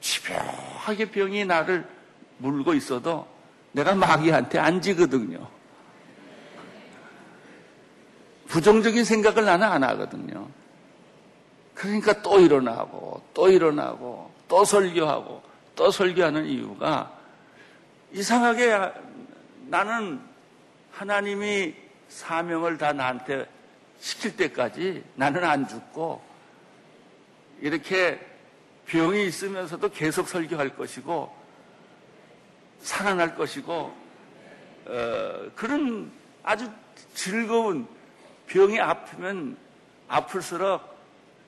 집요하게 0.01 1.11
병이 1.11 1.45
나를 1.45 1.87
물고 2.37 2.73
있어도 2.73 3.27
내가 3.71 3.95
마귀한테 3.95 4.59
안 4.59 4.81
지거든요. 4.81 5.47
부정적인 8.47 9.03
생각을 9.03 9.45
나는 9.45 9.67
안 9.67 9.83
하거든요. 9.83 10.47
그러니까 11.73 12.21
또 12.21 12.39
일어나고, 12.39 13.21
또 13.33 13.49
일어나고, 13.49 14.31
또 14.47 14.63
설교하고, 14.63 15.41
또 15.75 15.91
설교하는 15.91 16.45
이유가 16.45 17.11
이상하게 18.13 18.91
나는 19.67 20.21
하나님이 20.91 21.75
사명을 22.07 22.77
다 22.77 22.93
나한테 22.93 23.45
시킬 24.05 24.37
때까지 24.37 25.03
나는 25.15 25.43
안 25.43 25.67
죽고 25.67 26.21
이렇게 27.59 28.19
병이 28.85 29.25
있으면서도 29.25 29.89
계속 29.89 30.27
설교할 30.27 30.77
것이고 30.77 31.35
살아날 32.81 33.35
것이고 33.35 33.73
어, 34.85 35.51
그런 35.55 36.11
아주 36.43 36.69
즐거운 37.15 37.87
병이 38.45 38.79
아프면 38.79 39.57
아플수록 40.07 40.83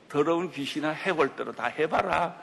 더러운 0.09 0.49
귀신이나 0.49 0.93
해골대로 0.93 1.51
다 1.53 1.65
해봐라. 1.65 2.35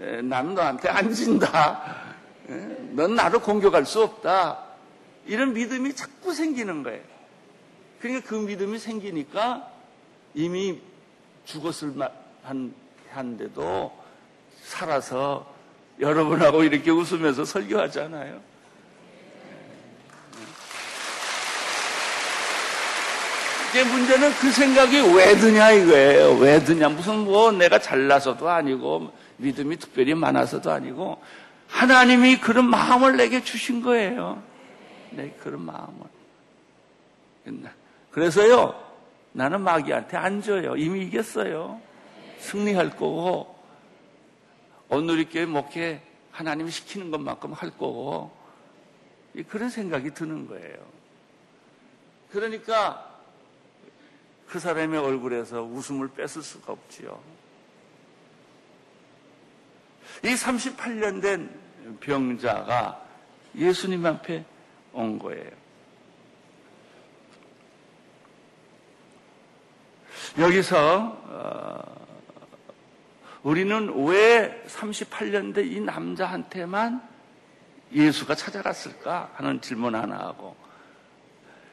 에, 0.00 0.22
나는 0.22 0.54
너한테 0.54 0.88
안 0.88 1.12
진다. 1.12 2.14
에, 2.48 2.54
넌 2.92 3.14
나를 3.14 3.40
공격할 3.40 3.84
수 3.84 4.02
없다. 4.02 4.64
이런 5.26 5.52
믿음이 5.52 5.94
자꾸 5.94 6.32
생기는 6.32 6.82
거예요. 6.82 7.15
그러니까 8.00 8.28
그 8.28 8.34
믿음이 8.34 8.78
생기니까 8.78 9.70
이미 10.34 10.80
죽었을 11.44 11.94
한, 12.42 12.74
한데도 13.10 13.92
살아서 14.62 15.54
여러분하고 16.00 16.64
이렇게 16.64 16.90
웃으면서 16.90 17.44
설교하잖아요. 17.44 18.40
이제 23.70 23.84
문제는 23.84 24.32
그 24.40 24.50
생각이 24.50 24.96
왜 25.14 25.36
드냐 25.36 25.70
이거예요. 25.72 26.38
왜 26.38 26.62
드냐. 26.62 26.88
무슨 26.88 27.24
뭐 27.24 27.52
내가 27.52 27.78
잘나서도 27.78 28.48
아니고 28.48 29.12
믿음이 29.36 29.76
특별히 29.76 30.14
많아서도 30.14 30.70
아니고 30.70 31.20
하나님이 31.68 32.38
그런 32.40 32.70
마음을 32.70 33.16
내게 33.16 33.42
주신 33.42 33.82
거예요. 33.82 34.42
네, 35.10 35.34
그런 35.42 35.64
마음을. 35.64 36.06
그래서요, 38.16 38.74
나는 39.32 39.60
마귀한테 39.60 40.16
안 40.16 40.40
져요. 40.40 40.74
이미 40.74 41.02
이겼어요. 41.02 41.78
승리할 42.38 42.96
거고, 42.96 43.54
이렇게 44.90 45.44
목회 45.44 46.00
하나님이 46.30 46.70
시키는 46.70 47.10
것만큼 47.10 47.52
할 47.52 47.68
거고, 47.72 48.34
그런 49.48 49.68
생각이 49.68 50.14
드는 50.14 50.46
거예요. 50.46 50.78
그러니까 52.30 53.20
그 54.46 54.58
사람의 54.58 54.98
얼굴에서 54.98 55.62
웃음을 55.62 56.08
뺏을 56.08 56.42
수가 56.42 56.72
없지요. 56.72 57.20
이 60.24 60.28
38년 60.28 61.20
된 61.20 61.50
병자가 62.00 62.98
예수님 63.54 64.06
앞에 64.06 64.42
온 64.94 65.18
거예요. 65.18 65.65
여기서 70.38 71.22
어, 71.28 72.06
우리는 73.42 74.06
왜 74.06 74.62
38년 74.66 75.54
된이 75.54 75.80
남자한테만 75.80 77.00
예수가 77.92 78.34
찾아갔을까 78.34 79.30
하는 79.34 79.60
질문 79.62 79.94
하나 79.94 80.18
하고 80.18 80.54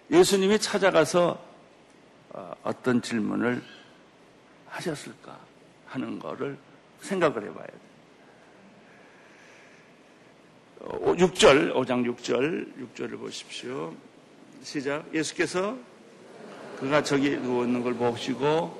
예수님이 0.10 0.60
찾아가서 0.60 1.44
어, 2.30 2.54
어떤 2.64 3.02
질문을 3.02 3.62
하셨을까 4.70 5.38
하는 5.88 6.18
거를 6.20 6.58
생각을 7.02 7.44
해봐야 7.44 7.68
돼요. 7.68 7.84
6절, 10.84 11.74
5장 11.74 12.16
6절, 12.16 12.96
6절을 12.96 13.20
보십시오. 13.20 13.94
시작. 14.64 15.14
예수께서 15.14 15.78
그가 16.84 17.02
저기 17.02 17.38
누워 17.38 17.64
있는 17.64 17.82
걸 17.82 17.94
보시고 17.94 18.78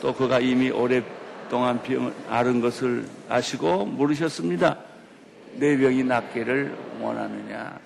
또 0.00 0.14
그가 0.14 0.40
이미 0.40 0.70
오랫동안 0.70 1.82
병을 1.82 2.14
앓은 2.30 2.62
것을 2.62 3.06
아시고 3.28 3.84
물으셨습니다. 3.84 4.78
내 5.56 5.76
병이 5.76 6.02
낫기를 6.04 6.74
원하느냐. 6.98 7.78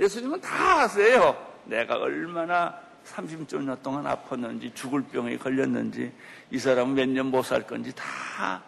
예수님은 0.00 0.40
다 0.40 0.80
아세요. 0.80 1.36
내가 1.66 1.96
얼마나 1.98 2.74
30년 3.06 3.82
동안 3.82 4.04
아팠는지 4.04 4.74
죽을 4.74 5.02
병에 5.02 5.36
걸렸는지 5.36 6.10
이 6.50 6.58
사람은 6.58 6.94
몇 6.94 7.06
년 7.10 7.26
못 7.26 7.42
살 7.44 7.66
건지 7.66 7.92
다 7.94 8.62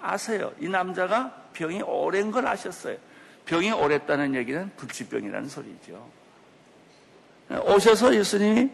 아세요. 0.00 0.50
이 0.58 0.68
남자가 0.68 1.32
병이 1.52 1.82
오랜 1.82 2.32
걸 2.32 2.48
아셨어요. 2.48 2.96
병이 3.46 3.70
오랬다는 3.70 4.34
얘기는 4.34 4.72
불치병이라는 4.76 5.48
소리죠. 5.48 6.04
오셔서 7.64 8.12
예수님이 8.16 8.70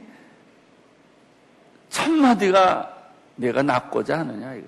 첫마디가 1.91 3.13
내가 3.37 3.63
낫고자 3.63 4.19
하느냐 4.21 4.55
이거. 4.55 4.67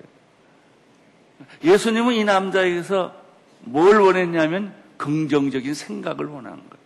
예수님은 1.63 2.13
이 2.13 2.23
남자에게서 2.23 3.15
뭘 3.61 3.99
원했냐면 3.99 4.73
긍정적인 4.97 5.73
생각을 5.73 6.25
원한 6.25 6.55
거예요. 6.55 6.79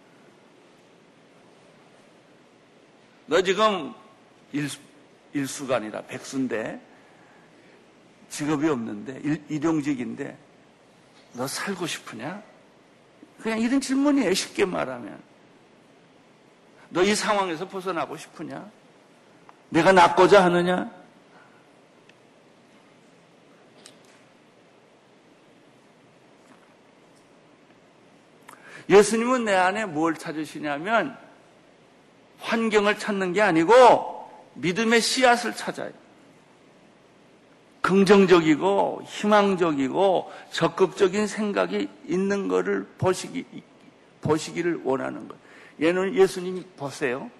너 3.25 3.41
지금 3.41 3.93
일수, 4.51 4.79
일수가 5.33 5.77
아니라 5.77 6.01
백수인데 6.01 6.79
직업이 8.29 8.67
없는데 8.67 9.19
일, 9.23 9.43
일용직인데 9.49 10.37
너 11.33 11.47
살고 11.47 11.87
싶으냐? 11.87 12.43
그냥 13.41 13.59
이런 13.59 13.81
질문이에요. 13.81 14.33
쉽게 14.33 14.65
말하면. 14.65 15.19
너 16.89 17.01
이 17.03 17.15
상황에서 17.15 17.67
벗어나고 17.67 18.15
싶으냐? 18.17 18.69
내가 19.73 19.91
낫고자 19.91 20.43
하느냐? 20.45 20.87
예수님은 28.87 29.45
내 29.45 29.55
안에 29.55 29.85
뭘 29.87 30.13
찾으시냐면 30.13 31.17
환경을 32.39 32.99
찾는 32.99 33.33
게 33.33 33.41
아니고 33.41 34.29
믿음의 34.53 35.01
씨앗을 35.01 35.55
찾아요. 35.55 35.91
긍정적이고 37.81 39.01
희망적이고 39.05 40.31
적극적인 40.51 41.25
생각이 41.25 41.89
있는 42.07 42.47
것을 42.47 42.85
보시기, 42.99 43.43
보시기를 44.21 44.81
원하는 44.83 45.27
것. 45.27 45.35
얘는 45.81 46.13
예수님이 46.13 46.63
보세요. 46.77 47.31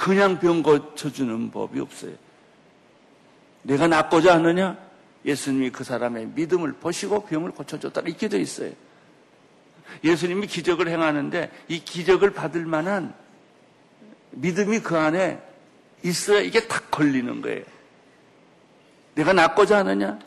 그냥 0.00 0.38
병 0.38 0.62
고쳐주는 0.62 1.50
법이 1.50 1.78
없어요. 1.78 2.14
내가 3.62 3.86
낫고자 3.86 4.36
하느냐? 4.36 4.78
예수님이 5.26 5.68
그 5.68 5.84
사람의 5.84 6.28
믿음을 6.28 6.72
보시고 6.72 7.26
병을 7.26 7.50
고쳐줬다. 7.50 8.00
이렇게 8.06 8.26
되어 8.26 8.40
있어요. 8.40 8.72
예수님이 10.02 10.46
기적을 10.46 10.88
행하는데 10.88 11.50
이 11.68 11.80
기적을 11.80 12.30
받을 12.30 12.64
만한 12.64 13.12
믿음이 14.30 14.78
그 14.78 14.96
안에 14.96 15.38
있어야 16.02 16.40
이게 16.40 16.66
탁 16.66 16.90
걸리는 16.90 17.42
거예요. 17.42 17.64
내가 19.16 19.34
낳고자 19.34 19.80
하느냐? 19.80 20.18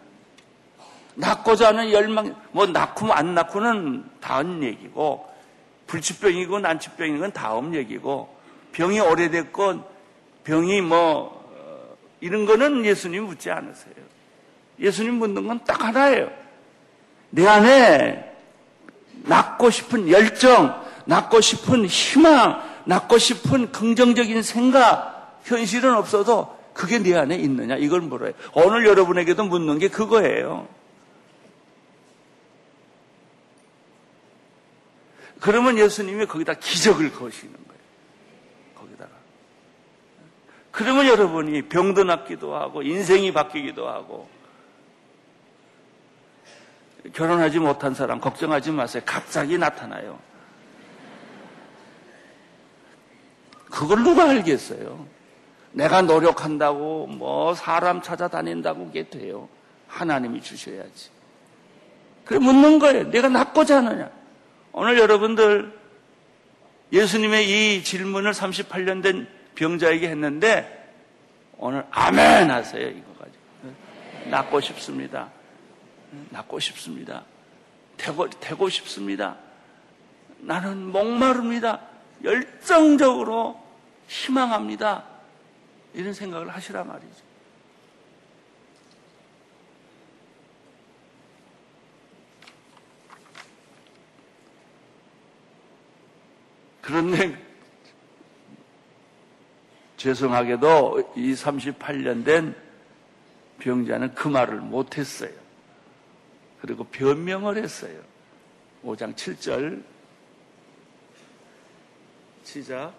낳고자 1.16 1.70
하는 1.70 1.92
열망, 1.92 2.36
뭐 2.52 2.68
낳고 2.68 3.12
안 3.12 3.34
낳고는 3.34 4.04
다른 4.20 4.62
얘기고, 4.62 5.28
불치병이고 5.88 6.60
난치병인 6.60 7.20
건 7.20 7.32
다음 7.32 7.74
얘기고 7.74 8.43
병이 8.74 9.00
오래됐건 9.00 9.86
병이 10.44 10.82
뭐 10.82 11.42
어, 11.56 11.96
이런 12.20 12.46
거는 12.46 12.86
예수님 12.86 13.24
묻지 13.24 13.50
않으세요. 13.50 13.94
예수님 14.80 15.16
묻는 15.16 15.48
건 15.48 15.60
딱 15.66 15.84
하나예요. 15.84 16.30
내 17.30 17.48
안에 17.48 18.32
낳고 19.24 19.70
싶은 19.70 20.10
열정, 20.10 20.84
낳고 21.06 21.40
싶은 21.42 21.86
희망, 21.86 22.62
낳고 22.86 23.18
싶은 23.18 23.72
긍정적인 23.72 24.44
생각, 24.44 25.40
현실은 25.46 25.96
없어도 25.96 26.58
그게 26.74 27.00
내 27.00 27.16
안에 27.16 27.36
있느냐 27.36 27.76
이걸 27.78 28.02
물어요. 28.02 28.34
오늘 28.54 28.86
여러분에게도 28.86 29.46
묻는 29.46 29.80
게 29.80 29.88
그거예요. 29.88 30.68
그러면 35.40 35.78
예수님이 35.78 36.26
거기다 36.26 36.54
기적을 36.54 37.12
거시는 37.14 37.54
거예요. 37.54 37.82
거기다가. 38.76 39.12
그러면 40.74 41.06
여러분이 41.06 41.70
병도 41.70 42.04
낫기도 42.04 42.56
하고 42.56 42.82
인생이 42.82 43.32
바뀌기도 43.32 43.88
하고 43.88 44.28
결혼하지 47.14 47.60
못한 47.60 47.94
사람 47.94 48.20
걱정하지 48.20 48.72
마세요. 48.72 49.04
갑자기 49.06 49.60
나타나요. 49.60 50.20
그걸 53.70 54.04
누가 54.04 54.28
알겠어요? 54.28 55.06
내가 55.74 56.02
노력한다고 56.02 57.06
뭐 57.06 57.54
사람 57.54 58.02
찾아다닌다고 58.02 58.88
그게 58.88 59.08
돼요. 59.08 59.48
하나님이 59.88 60.42
주셔야지. 60.42 61.12
그래 62.26 62.40
묻는 62.40 62.80
거예요. 62.80 63.12
내가 63.12 63.30
낫고자 63.30 63.78
하느냐? 63.78 64.10
오늘 64.72 64.98
여러분들 64.98 65.72
예수님의 66.92 67.78
이 67.78 67.84
질문을 67.84 68.32
38년 68.32 69.04
된 69.04 69.43
병자에게 69.56 70.10
했는데 70.10 70.80
오늘 71.58 71.86
아멘 71.92 72.50
하세요. 72.50 72.88
이거 72.88 73.14
가지고. 73.14 74.30
낫고 74.30 74.62
싶습니다. 74.62 75.32
낫고 76.30 76.60
싶습니다. 76.60 77.24
되고, 77.98 78.30
되고 78.30 78.70
싶습니다. 78.70 79.38
나는 80.40 80.88
목마릅니다. 80.88 81.82
열정적으로 82.24 83.62
희망합니다. 84.08 85.06
이런 85.94 86.14
생각을 86.14 86.50
하시라 86.50 86.84
말이죠. 86.84 87.34
그런데 96.82 97.53
죄송하게도 100.04 101.14
이 101.16 101.34
38년 101.34 102.26
된 102.26 102.54
병자는 103.60 104.14
그 104.14 104.28
말을 104.28 104.58
못했어요. 104.58 105.32
그리고 106.62 106.84
변명을 106.84 107.56
했어요. 107.56 107.94
5장 108.84 109.16
7절 109.16 109.82
시작 112.44 112.94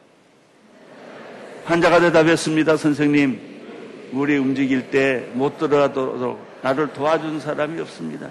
환자가 1.67 2.01
대답했습니다. 2.01 2.79
선생님 2.79 4.09
물이 4.13 4.39
움직일 4.39 4.91
때 4.91 5.31
못 5.35 5.59
들어가도록 5.59 6.41
나를 6.63 6.91
도와준 6.95 7.39
사람이 7.39 7.79
없습니다. 7.83 8.31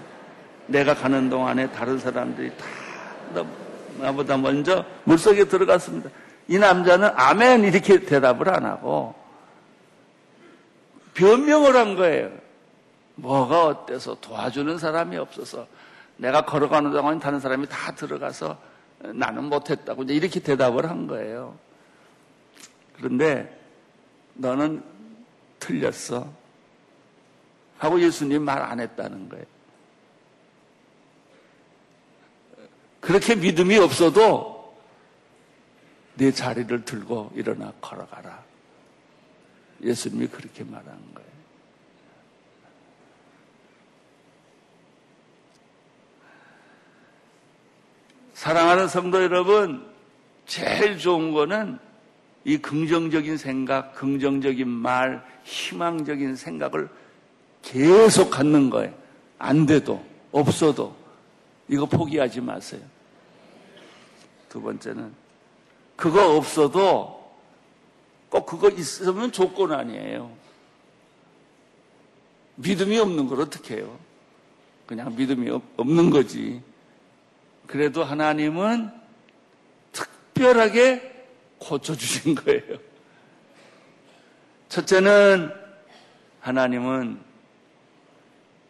내가 0.65 0.95
가는 0.95 1.29
동안에 1.29 1.69
다른 1.69 1.99
사람들이 1.99 2.49
다 2.57 3.45
나보다 3.99 4.36
먼저 4.38 4.83
물속에 5.03 5.43
들어갔습니다. 5.43 6.09
이 6.47 6.58
남자는 6.58 7.10
아멘 7.15 7.63
이렇게 7.63 7.99
대답을 8.01 8.49
안 8.49 8.65
하고 8.65 9.15
변명을 11.13 11.75
한 11.75 11.95
거예요. 11.95 12.32
뭐가 13.15 13.65
어때서 13.67 14.15
도와주는 14.19 14.77
사람이 14.77 15.17
없어서 15.17 15.67
내가 16.17 16.45
걸어가는 16.45 16.91
동안 16.91 17.19
다른 17.19 17.39
사람이 17.39 17.67
다 17.69 17.93
들어가서 17.93 18.58
나는 19.13 19.45
못했다고 19.45 20.03
이렇게 20.03 20.39
대답을 20.39 20.89
한 20.89 21.08
거예요. 21.08 21.58
그런데 22.95 23.60
너는 24.34 24.84
틀렸어. 25.60 26.27
하고 27.77 28.01
예수님 28.01 28.43
말 28.43 28.62
안 28.62 28.79
했다는 28.79 29.29
거예요. 29.29 29.45
그렇게 33.01 33.36
믿음이 33.36 33.77
없어도 33.77 34.52
내 36.15 36.32
자리를 36.32 36.86
들고 36.86 37.32
일어나 37.36 37.73
걸어가라. 37.82 38.43
예수님이 39.82 40.28
그렇게 40.28 40.63
말한 40.63 40.86
거예요. 40.86 41.34
사랑하는 48.34 48.88
성도 48.88 49.21
여러분, 49.23 49.89
제일 50.45 50.97
좋은 50.97 51.32
거는 51.32 51.80
이 52.45 52.58
긍정적인 52.58 53.38
생각, 53.38 53.95
긍정적인 53.95 54.67
말, 54.67 55.26
희망적인 55.43 56.36
생각을 56.36 56.89
계속 57.62 58.30
갖는 58.30 58.69
거예요. 58.69 58.93
안 59.39 59.65
돼도, 59.65 60.06
없어도. 60.32 60.95
이거 61.69 61.86
포기하지 61.86 62.41
마세요. 62.41 62.82
두 64.49 64.62
번째는 64.62 65.22
그거 65.95 66.36
없어도 66.36 67.23
꼭 68.29 68.45
그거 68.45 68.69
있으면 68.69 69.32
조건 69.32 69.73
아니에요. 69.73 70.32
믿음이 72.56 72.97
없는 72.99 73.27
걸 73.27 73.41
어떻게 73.41 73.77
해요? 73.77 73.97
그냥 74.86 75.15
믿음이 75.15 75.49
없는 75.77 76.10
거지. 76.10 76.62
그래도 77.67 78.03
하나님은 78.03 78.91
특별하게 79.91 81.27
고쳐주신 81.60 82.36
거예요. 82.43 82.77
첫째는 84.69 85.53
하나님은 86.41 87.19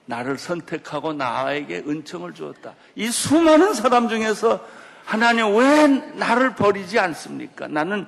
나를 0.05 0.37
선택하고 0.37 1.13
나에게 1.13 1.77
은총을 1.79 2.33
주었다. 2.33 2.75
이 2.95 3.09
수많은 3.09 3.73
사람 3.73 4.09
중에서 4.09 4.65
하나님 5.05 5.55
왜 5.55 5.87
나를 6.15 6.55
버리지 6.55 6.97
않습니까? 6.99 7.67
나는 7.67 8.07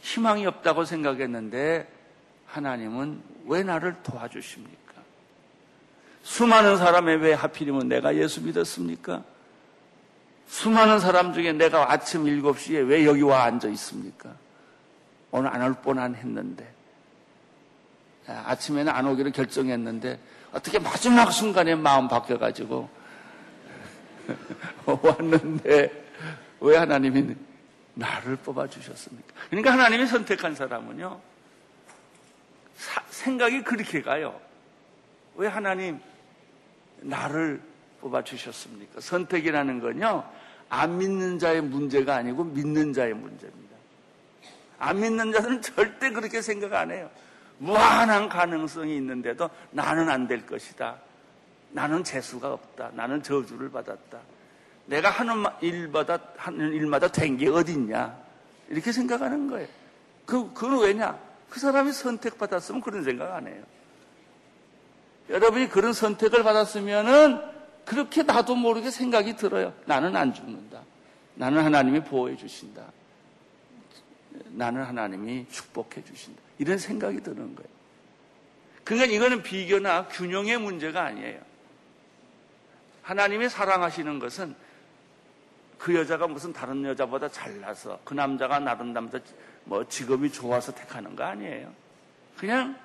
희망이 0.00 0.46
없다고 0.46 0.84
생각했는데 0.84 1.88
하나님은 2.46 3.22
왜 3.46 3.62
나를 3.62 3.96
도와주십니까? 4.02 4.76
수많은 6.22 6.76
사람에 6.76 7.14
왜 7.14 7.32
하필이면 7.32 7.88
내가 7.88 8.14
예수 8.16 8.42
믿었습니까? 8.42 9.22
수많은 10.48 11.00
사람 11.00 11.32
중에 11.32 11.52
내가 11.52 11.90
아침 11.92 12.24
7시에 12.24 12.88
왜 12.88 13.04
여기 13.04 13.22
와 13.22 13.44
앉아 13.44 13.68
있습니까? 13.68 14.30
오늘 15.30 15.50
안 15.52 15.62
올 15.62 15.74
뻔한 15.74 16.14
했는데. 16.14 16.72
아침에는 18.26 18.92
안 18.92 19.06
오기로 19.06 19.30
결정했는데 19.30 20.18
어떻게 20.52 20.80
마지막 20.80 21.30
순간에 21.30 21.76
마음 21.76 22.08
바뀌어가지고 22.08 22.88
왔는데 24.86 26.05
왜 26.60 26.76
하나님이 26.76 27.36
나를 27.94 28.36
뽑아주셨습니까? 28.36 29.34
그러니까 29.50 29.72
하나님이 29.72 30.06
선택한 30.06 30.54
사람은요, 30.54 31.20
사, 32.76 33.02
생각이 33.08 33.62
그렇게 33.62 34.02
가요. 34.02 34.38
왜 35.36 35.48
하나님 35.48 36.00
나를 37.00 37.60
뽑아주셨습니까? 38.00 39.00
선택이라는 39.00 39.80
건요, 39.80 40.24
안 40.68 40.98
믿는 40.98 41.38
자의 41.38 41.60
문제가 41.62 42.16
아니고 42.16 42.44
믿는 42.44 42.92
자의 42.92 43.14
문제입니다. 43.14 43.76
안 44.78 45.00
믿는 45.00 45.32
자는 45.32 45.62
절대 45.62 46.10
그렇게 46.10 46.42
생각 46.42 46.74
안 46.74 46.90
해요. 46.90 47.10
무한한 47.58 48.28
가능성이 48.28 48.96
있는데도 48.96 49.48
나는 49.70 50.10
안 50.10 50.26
될 50.28 50.44
것이다. 50.44 50.96
나는 51.70 52.04
재수가 52.04 52.52
없다. 52.52 52.90
나는 52.94 53.22
저주를 53.22 53.70
받았다. 53.70 54.18
내가 54.86 55.10
하는 55.10 55.44
일마다, 55.60 56.18
하는 56.36 56.72
일마다 56.72 57.08
된 57.08 57.36
게 57.36 57.48
어딨냐. 57.48 58.16
이렇게 58.68 58.92
생각하는 58.92 59.48
거예요. 59.48 59.68
그, 60.24 60.52
그건 60.52 60.80
왜냐? 60.80 61.18
그 61.48 61.60
사람이 61.60 61.92
선택받았으면 61.92 62.80
그런 62.80 63.04
생각 63.04 63.34
안 63.34 63.46
해요. 63.46 63.62
여러분이 65.28 65.68
그런 65.68 65.92
선택을 65.92 66.42
받았으면은 66.42 67.40
그렇게 67.84 68.22
나도 68.22 68.54
모르게 68.56 68.90
생각이 68.90 69.36
들어요. 69.36 69.72
나는 69.86 70.16
안 70.16 70.34
죽는다. 70.34 70.82
나는 71.34 71.64
하나님이 71.64 72.00
보호해 72.00 72.36
주신다. 72.36 72.84
나는 74.50 74.82
하나님이 74.82 75.46
축복해 75.50 76.02
주신다. 76.04 76.40
이런 76.58 76.78
생각이 76.78 77.20
드는 77.22 77.54
거예요. 77.54 77.68
그러니까 78.84 79.12
이거는 79.12 79.42
비교나 79.42 80.08
균형의 80.08 80.58
문제가 80.58 81.04
아니에요. 81.04 81.40
하나님이 83.02 83.48
사랑하시는 83.48 84.18
것은 84.18 84.54
그 85.78 85.94
여자가 85.94 86.26
무슨 86.26 86.52
다른 86.52 86.84
여자보다 86.84 87.28
잘나서 87.28 88.00
그 88.04 88.14
남자가 88.14 88.58
나른 88.58 88.92
남자 88.92 89.20
뭐 89.64 89.86
직업이 89.88 90.32
좋아서 90.32 90.72
택하는 90.72 91.14
거 91.14 91.24
아니에요. 91.24 91.72
그냥 92.36 92.78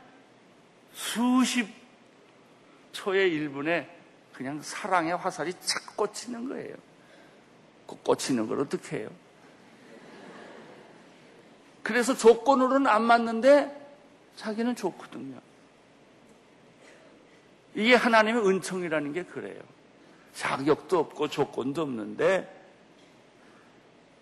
수십 0.93 1.67
초의 2.91 3.31
1분에 3.31 3.87
그냥 4.33 4.61
사랑의 4.61 5.15
화살이 5.15 5.53
착 5.61 5.95
꽂히는 5.95 6.49
거예요. 6.49 6.75
그 7.87 7.95
꽂히는 8.03 8.47
걸 8.47 8.59
어떻게 8.59 8.97
해요? 8.97 9.09
그래서 11.83 12.15
조건으로는 12.15 12.87
안 12.87 13.03
맞는데 13.03 13.79
자기는 14.35 14.75
좋거든요. 14.75 15.39
이게 17.73 17.95
하나님의 17.95 18.47
은총이라는 18.47 19.13
게 19.13 19.23
그래요. 19.23 19.61
자격도 20.33 20.99
없고 20.99 21.27
조건도 21.29 21.81
없는데 21.83 22.60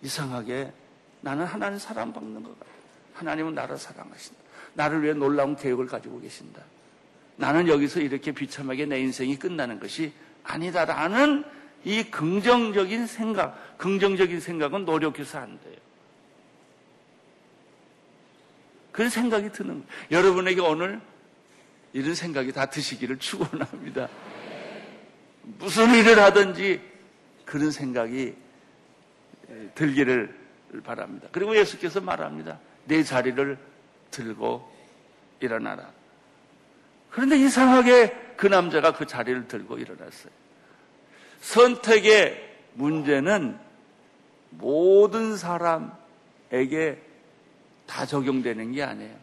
이상하게 0.02 0.72
나는 1.20 1.44
하나님 1.44 1.78
사랑받는 1.78 2.42
것 2.42 2.58
같아. 2.58 2.70
하나님은 3.14 3.54
나를 3.54 3.76
사랑하신다. 3.76 4.40
나를 4.74 5.02
위해 5.02 5.12
놀라운 5.12 5.56
계획을 5.56 5.86
가지고 5.86 6.20
계신다. 6.20 6.62
나는 7.36 7.68
여기서 7.68 8.00
이렇게 8.00 8.32
비참하게 8.32 8.86
내 8.86 9.00
인생이 9.00 9.38
끝나는 9.38 9.80
것이 9.80 10.12
아니다라는 10.42 11.44
이 11.84 12.04
긍정적인 12.04 13.06
생각, 13.06 13.78
긍정적인 13.78 14.40
생각은 14.40 14.84
노력해서 14.84 15.38
안 15.38 15.58
돼요. 15.60 15.76
그런 18.92 19.08
생각이 19.08 19.50
드는 19.52 19.68
거예요. 19.68 19.86
여러분에게 20.10 20.60
오늘 20.60 21.00
이런 21.92 22.14
생각이 22.14 22.52
다 22.52 22.66
드시기를 22.66 23.18
축원합니다. 23.18 24.08
무슨 25.42 25.94
일을 25.94 26.18
하든지 26.18 26.80
그런 27.44 27.70
생각이 27.70 28.34
들기를 29.74 30.34
바랍니다. 30.84 31.28
그리고 31.32 31.56
예수께서 31.56 32.00
말합니다. 32.00 32.58
내 32.84 33.02
자리를 33.02 33.58
들고 34.10 34.70
일어나라. 35.40 35.90
그런데 37.10 37.36
이상하게 37.38 38.34
그 38.36 38.46
남자가 38.46 38.92
그 38.92 39.06
자리를 39.06 39.48
들고 39.48 39.78
일어났어요. 39.78 40.32
선택의 41.40 42.56
문제는 42.74 43.58
모든 44.50 45.36
사람에게 45.36 47.02
다 47.86 48.06
적용되는 48.06 48.72
게 48.72 48.82
아니에요. 48.82 49.16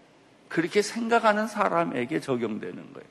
그렇게 0.49 0.81
생각하는 0.81 1.47
사람에게 1.47 2.19
적용되는 2.19 2.93
거예요. 2.93 3.07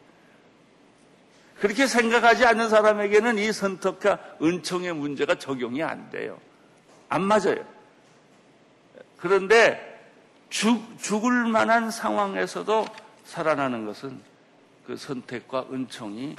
그렇게 1.59 1.87
생각하지 1.87 2.45
않는 2.45 2.69
사람에게는 2.69 3.39
이 3.39 3.53
선택과 3.53 4.19
은총의 4.43 4.95
문제가 4.95 5.37
적용이 5.37 5.83
안 5.83 6.11
돼요. 6.11 6.39
안 7.09 7.23
맞아요. 7.23 7.65
그런데 9.19 9.97
죽, 10.51 10.99
죽을 10.99 11.47
만한 11.47 11.91
상황에서도 11.91 12.87
살아나는 13.25 13.87
것은 13.87 14.21
그 14.87 14.97
선택과 14.97 15.67
은총이 15.73 16.37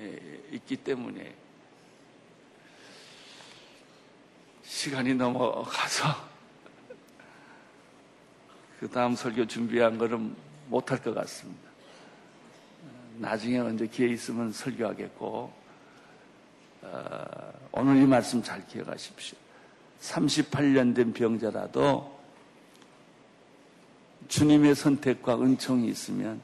예, 0.00 0.40
있기 0.52 0.76
때문에 0.76 1.34
시간이 4.62 5.14
넘어가서 5.14 6.04
그 8.80 8.88
다음 8.88 9.14
설교 9.14 9.46
준비한 9.46 9.98
거는 9.98 10.34
못할 10.68 11.02
것 11.02 11.14
같습니다. 11.14 11.68
나중에 13.18 13.58
언제 13.58 13.86
기회 13.86 14.08
있으면 14.08 14.50
설교하겠고, 14.50 15.52
어, 16.82 17.52
오늘 17.72 17.96
이 18.02 18.06
말씀 18.06 18.42
잘 18.42 18.66
기억하십시오. 18.66 19.36
38년 20.00 20.94
된 20.94 21.12
병자라도 21.12 22.18
주님의 24.28 24.74
선택과 24.74 25.40
은총이 25.40 25.88
있으면 25.88 26.40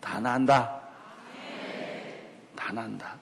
다 0.00 0.20
난다. 0.20 0.80
다 2.56 2.72
난다. 2.72 3.16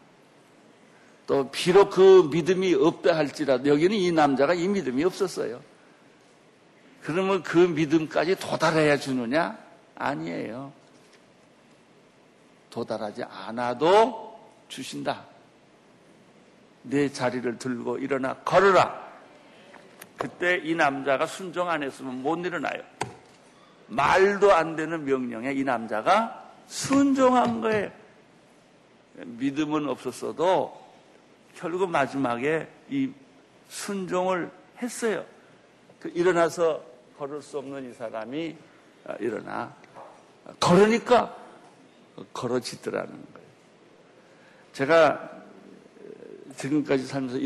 또 1.27 1.51
비록 1.51 1.91
그 1.91 2.29
믿음이 2.33 2.75
없다 2.75 3.17
할지라도 3.17 3.69
여기는 3.69 3.97
이 3.97 4.13
남자가 4.13 4.55
이 4.55 4.69
믿음이 4.69 5.03
없었어요. 5.05 5.61
그러면 7.03 7.43
그 7.43 7.59
믿음까지 7.59 8.37
도달해야 8.37 8.97
주느냐? 8.97 9.59
아니에요. 9.97 10.73
도달하지 12.71 13.25
않아도 13.25 14.39
주신다. 14.69 15.25
내 16.83 17.11
자리를 17.11 17.59
들고 17.59 17.99
일어나 17.99 18.35
걸어라. 18.39 19.06
그때 20.17 20.57
이 20.57 20.75
남자가 20.75 21.27
순종 21.27 21.69
안 21.69 21.83
했으면 21.83 22.23
못 22.23 22.45
일어나요. 22.45 22.83
말도 23.89 24.53
안 24.53 24.77
되는 24.77 25.05
명령에 25.05 25.53
이 25.53 25.63
남자가 25.63 26.53
순종한 26.67 27.61
거예요. 27.61 27.91
믿음은 29.15 29.89
없었어도 29.89 30.87
결국 31.55 31.91
마지막에 31.91 32.69
이 32.89 33.11
순종을 33.69 34.51
했어요. 34.79 35.25
그 36.01 36.11
일어나서 36.15 36.83
걸을 37.19 37.41
수 37.41 37.59
없는 37.59 37.91
이 37.91 37.95
사람이 37.95 38.57
어, 39.07 39.15
일어나 39.21 39.75
걸으니까 40.61 41.35
걸어지더라는 42.33 43.11
거예요. 43.11 43.49
제가 44.73 45.13
어, 45.13 46.53
지금까지 46.57 47.07
살면서 47.07 47.39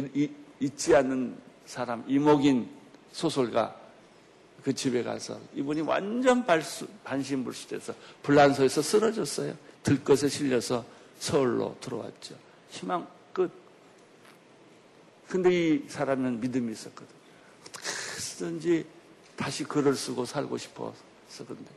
잊지 0.59 0.97
않는 0.97 1.37
사람 1.71 2.03
이목인 2.09 2.69
소설가 3.13 3.77
그 4.65 4.75
집에 4.75 5.05
가서 5.05 5.39
이분이 5.55 5.83
완전 5.83 6.45
발수, 6.45 6.89
반신불수돼서 7.05 7.95
불란서에서 8.25 8.83
쓰러졌어요. 8.83 9.55
들것에 9.85 10.29
실려서 10.29 10.85
서울로 11.21 11.77
들어왔죠. 11.81 12.35
희망 12.71 13.07
끝. 13.33 13.53
근데 15.29 15.49
이 15.77 15.85
사람은 15.89 16.41
믿음이 16.41 16.73
있었거든. 16.73 17.07
어떻게든지 17.69 18.85
다시 19.37 19.63
글을 19.63 19.95
쓰고 19.95 20.25
살고 20.25 20.59
싶어서 20.59 20.97
그런데 21.47 21.71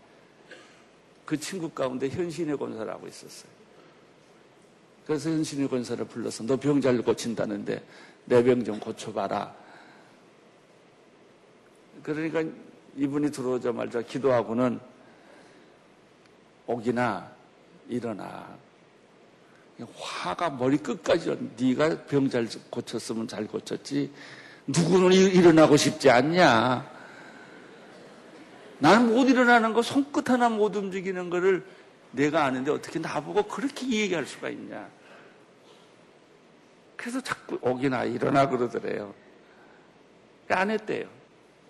그 1.23 1.39
친구 1.39 1.69
가운데 1.69 2.09
현신의 2.09 2.57
권사라고 2.57 3.07
있었어요. 3.07 3.51
그래서 5.05 5.29
현신의 5.29 5.69
권사를 5.69 6.03
불러서 6.07 6.43
너 6.45 6.57
병 6.57 6.81
잘 6.81 6.99
고친다는데 7.03 7.85
내 8.25 8.41
병 8.43 8.63
좀 8.63 8.79
고쳐봐라. 8.79 9.61
그러니까 12.03 12.43
이분이 12.97 13.31
들어오자마자 13.31 14.01
기도하고는 14.01 14.79
오기나 16.67 17.31
일어나. 17.89 18.47
화가 19.95 20.51
머리 20.51 20.77
끝까지 20.77 21.35
네가 21.59 22.05
병 22.05 22.29
잘 22.29 22.47
고쳤으면 22.69 23.27
잘 23.27 23.47
고쳤지 23.47 24.13
누구는 24.67 25.11
일어나고 25.13 25.77
싶지 25.77 26.09
않냐. 26.09 26.91
나는 28.79 29.13
못 29.13 29.29
일어나는 29.29 29.73
거 29.73 29.81
손끝 29.81 30.29
하나 30.29 30.49
못 30.49 30.75
움직이는 30.75 31.29
거를 31.29 31.65
내가 32.11 32.45
아는데 32.45 32.69
어떻게 32.71 32.99
나보고 32.99 33.43
그렇게 33.43 33.87
얘기할 33.87 34.25
수가 34.25 34.49
있냐. 34.49 34.87
그래서 36.95 37.19
자꾸 37.21 37.57
오기나 37.61 38.03
일어나 38.05 38.47
그러더래요. 38.47 39.13
안 40.49 40.69
했대요. 40.69 41.22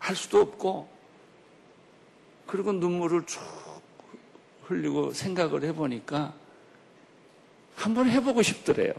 할 0.04 0.18
수도 0.18 0.42
없고. 0.42 0.90
그리고 2.46 2.74
눈물을 2.74 3.26
쭉 3.26 3.42
흘리고 4.64 5.14
생각을 5.14 5.64
해보니까 5.64 6.34
한번 7.76 8.10
해보고 8.10 8.42
싶더래요. 8.42 8.94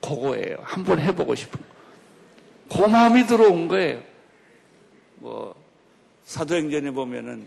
그거예요. 0.00 0.56
한번 0.62 1.00
해보고 1.00 1.34
싶은 1.34 1.60
거. 1.60 1.66
그 2.76 2.88
마음이 2.88 3.26
들어온 3.26 3.68
거예요. 3.68 4.02
뭐, 5.16 5.54
사도행전에 6.24 6.92
보면은 6.92 7.46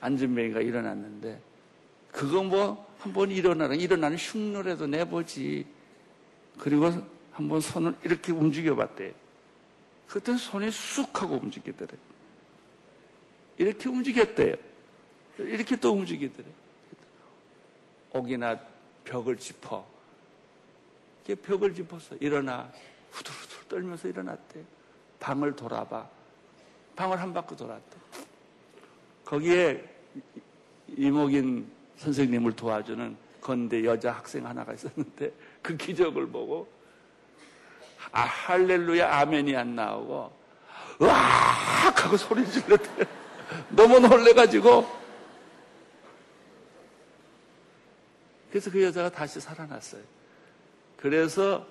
안전뱅이가 0.00 0.60
일어났는데 0.60 1.40
그거 2.10 2.42
뭐 2.42 2.86
한번 2.98 3.30
일어나라 3.30 3.74
일어나는 3.74 4.16
흉노래도 4.16 4.86
내보지 4.86 5.66
그리고 6.58 6.90
한번 7.32 7.60
손을 7.60 7.94
이렇게 8.04 8.32
움직여 8.32 8.74
봤대 8.76 9.14
그때 10.06 10.36
손이 10.36 10.70
쑥 10.70 11.22
하고 11.22 11.36
움직이더래 11.36 11.90
이렇게 13.58 13.88
움직였대요 13.88 14.54
이렇게 15.38 15.76
또 15.76 15.92
움직이더래 15.92 16.46
옥이나 18.12 18.58
벽을 19.04 19.36
짚어 19.36 19.86
이렇게 21.24 21.40
벽을 21.42 21.74
짚어서 21.74 22.16
일어나 22.20 22.70
후들후들 23.10 23.68
떨면서 23.68 24.08
일어났대 24.08 24.60
방을 25.20 25.54
돌아봐 25.54 26.08
방을 26.96 27.20
한 27.20 27.32
바퀴 27.32 27.56
돌았대. 27.56 27.96
거기에 29.24 29.82
이목인 30.88 31.70
선생님을 31.96 32.52
도와주는 32.54 33.16
건대 33.40 33.84
여자 33.84 34.12
학생 34.12 34.46
하나가 34.46 34.72
있었는데 34.72 35.32
그 35.62 35.76
기적을 35.76 36.26
보고 36.28 36.68
아, 38.10 38.22
할렐루야 38.22 39.20
아멘이 39.20 39.56
안 39.56 39.74
나오고 39.74 40.32
으악! 41.00 42.04
하고 42.04 42.16
소리 42.16 42.46
질렀대요. 42.46 43.21
너무 43.72 43.98
놀래가지고. 44.00 45.02
그래서 48.50 48.70
그 48.70 48.82
여자가 48.82 49.10
다시 49.10 49.40
살아났어요. 49.40 50.02
그래서 50.96 51.66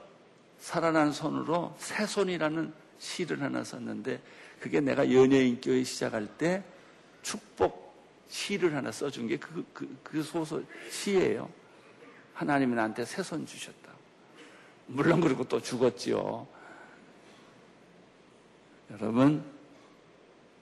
살아난 0.60 1.12
손으로 1.12 1.76
새 1.78 2.06
손이라는 2.06 2.74
시를 2.98 3.42
하나 3.42 3.64
썼는데 3.64 4.20
그게 4.60 4.80
내가 4.80 5.12
연예인 5.12 5.60
교회 5.62 5.84
시작할 5.84 6.28
때 6.38 6.64
축복 7.22 7.94
시를 8.30 8.76
하나 8.76 8.92
써준 8.92 9.28
게 9.28 9.38
그, 9.38 9.66
그, 9.74 9.98
그 10.04 10.24
소설 10.24 10.66
시예요. 10.90 11.50
하나님이 12.34 12.76
나한테 12.76 13.06
새 13.06 13.22
손 13.22 13.46
주셨다. 13.46 13.92
물론 14.88 15.22
그리고 15.22 15.44
또 15.44 15.62
죽었지요. 15.62 16.48
여러분, 18.92 19.44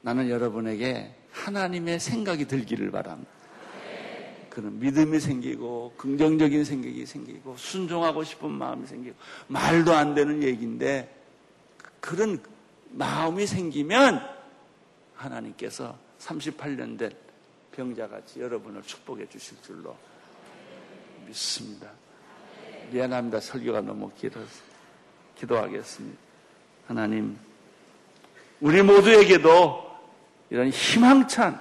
나는 0.02 0.30
여러분에게 0.30 1.16
하나님의 1.32 2.00
생각이 2.00 2.46
들기를 2.46 2.92
바랍니다. 2.92 3.32
그런 4.50 4.80
믿음이 4.80 5.20
생기고 5.20 5.94
긍정적인 5.96 6.66
생각이 6.66 7.06
생기고 7.06 7.56
순종하고 7.56 8.24
싶은 8.24 8.52
마음이 8.52 8.88
생기고 8.88 9.16
말도 9.48 9.94
안 9.94 10.16
되는 10.16 10.44
얘기인데 10.44 11.16
그런 12.00 12.42
마음이 12.92 13.46
생기면 13.46 14.22
하나님께서 15.16 15.98
38년 16.20 16.98
된 16.98 17.12
병자같이 17.72 18.42
여러분을 18.42 18.82
축복해 18.84 19.30
주실 19.30 19.58
줄로 19.62 19.96
믿습니다. 21.28 21.90
미안합니다. 22.92 23.40
설교가 23.40 23.82
너무 23.82 24.12
길어서 24.18 24.64
기도하겠습니다. 25.38 26.18
하나님, 26.88 27.38
우리 28.60 28.82
모두에게도 28.82 29.89
이런 30.50 30.70
희망찬 30.70 31.60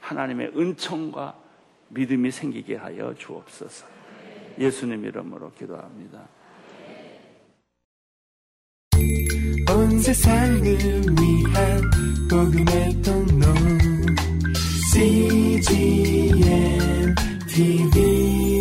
하나님의 0.00 0.52
은총과 0.56 1.34
믿음이 1.88 2.30
생기게 2.30 2.76
하여 2.76 3.14
주옵소서. 3.18 3.86
예수님 4.58 5.04
이름으로 5.04 5.52
기도합니다. 5.52 6.28
온 9.70 10.00
세상을 10.00 10.62
위한 10.62 11.80
복음의 12.28 13.02
통로 13.02 13.46
CGM 14.92 15.94
TV 17.48 18.59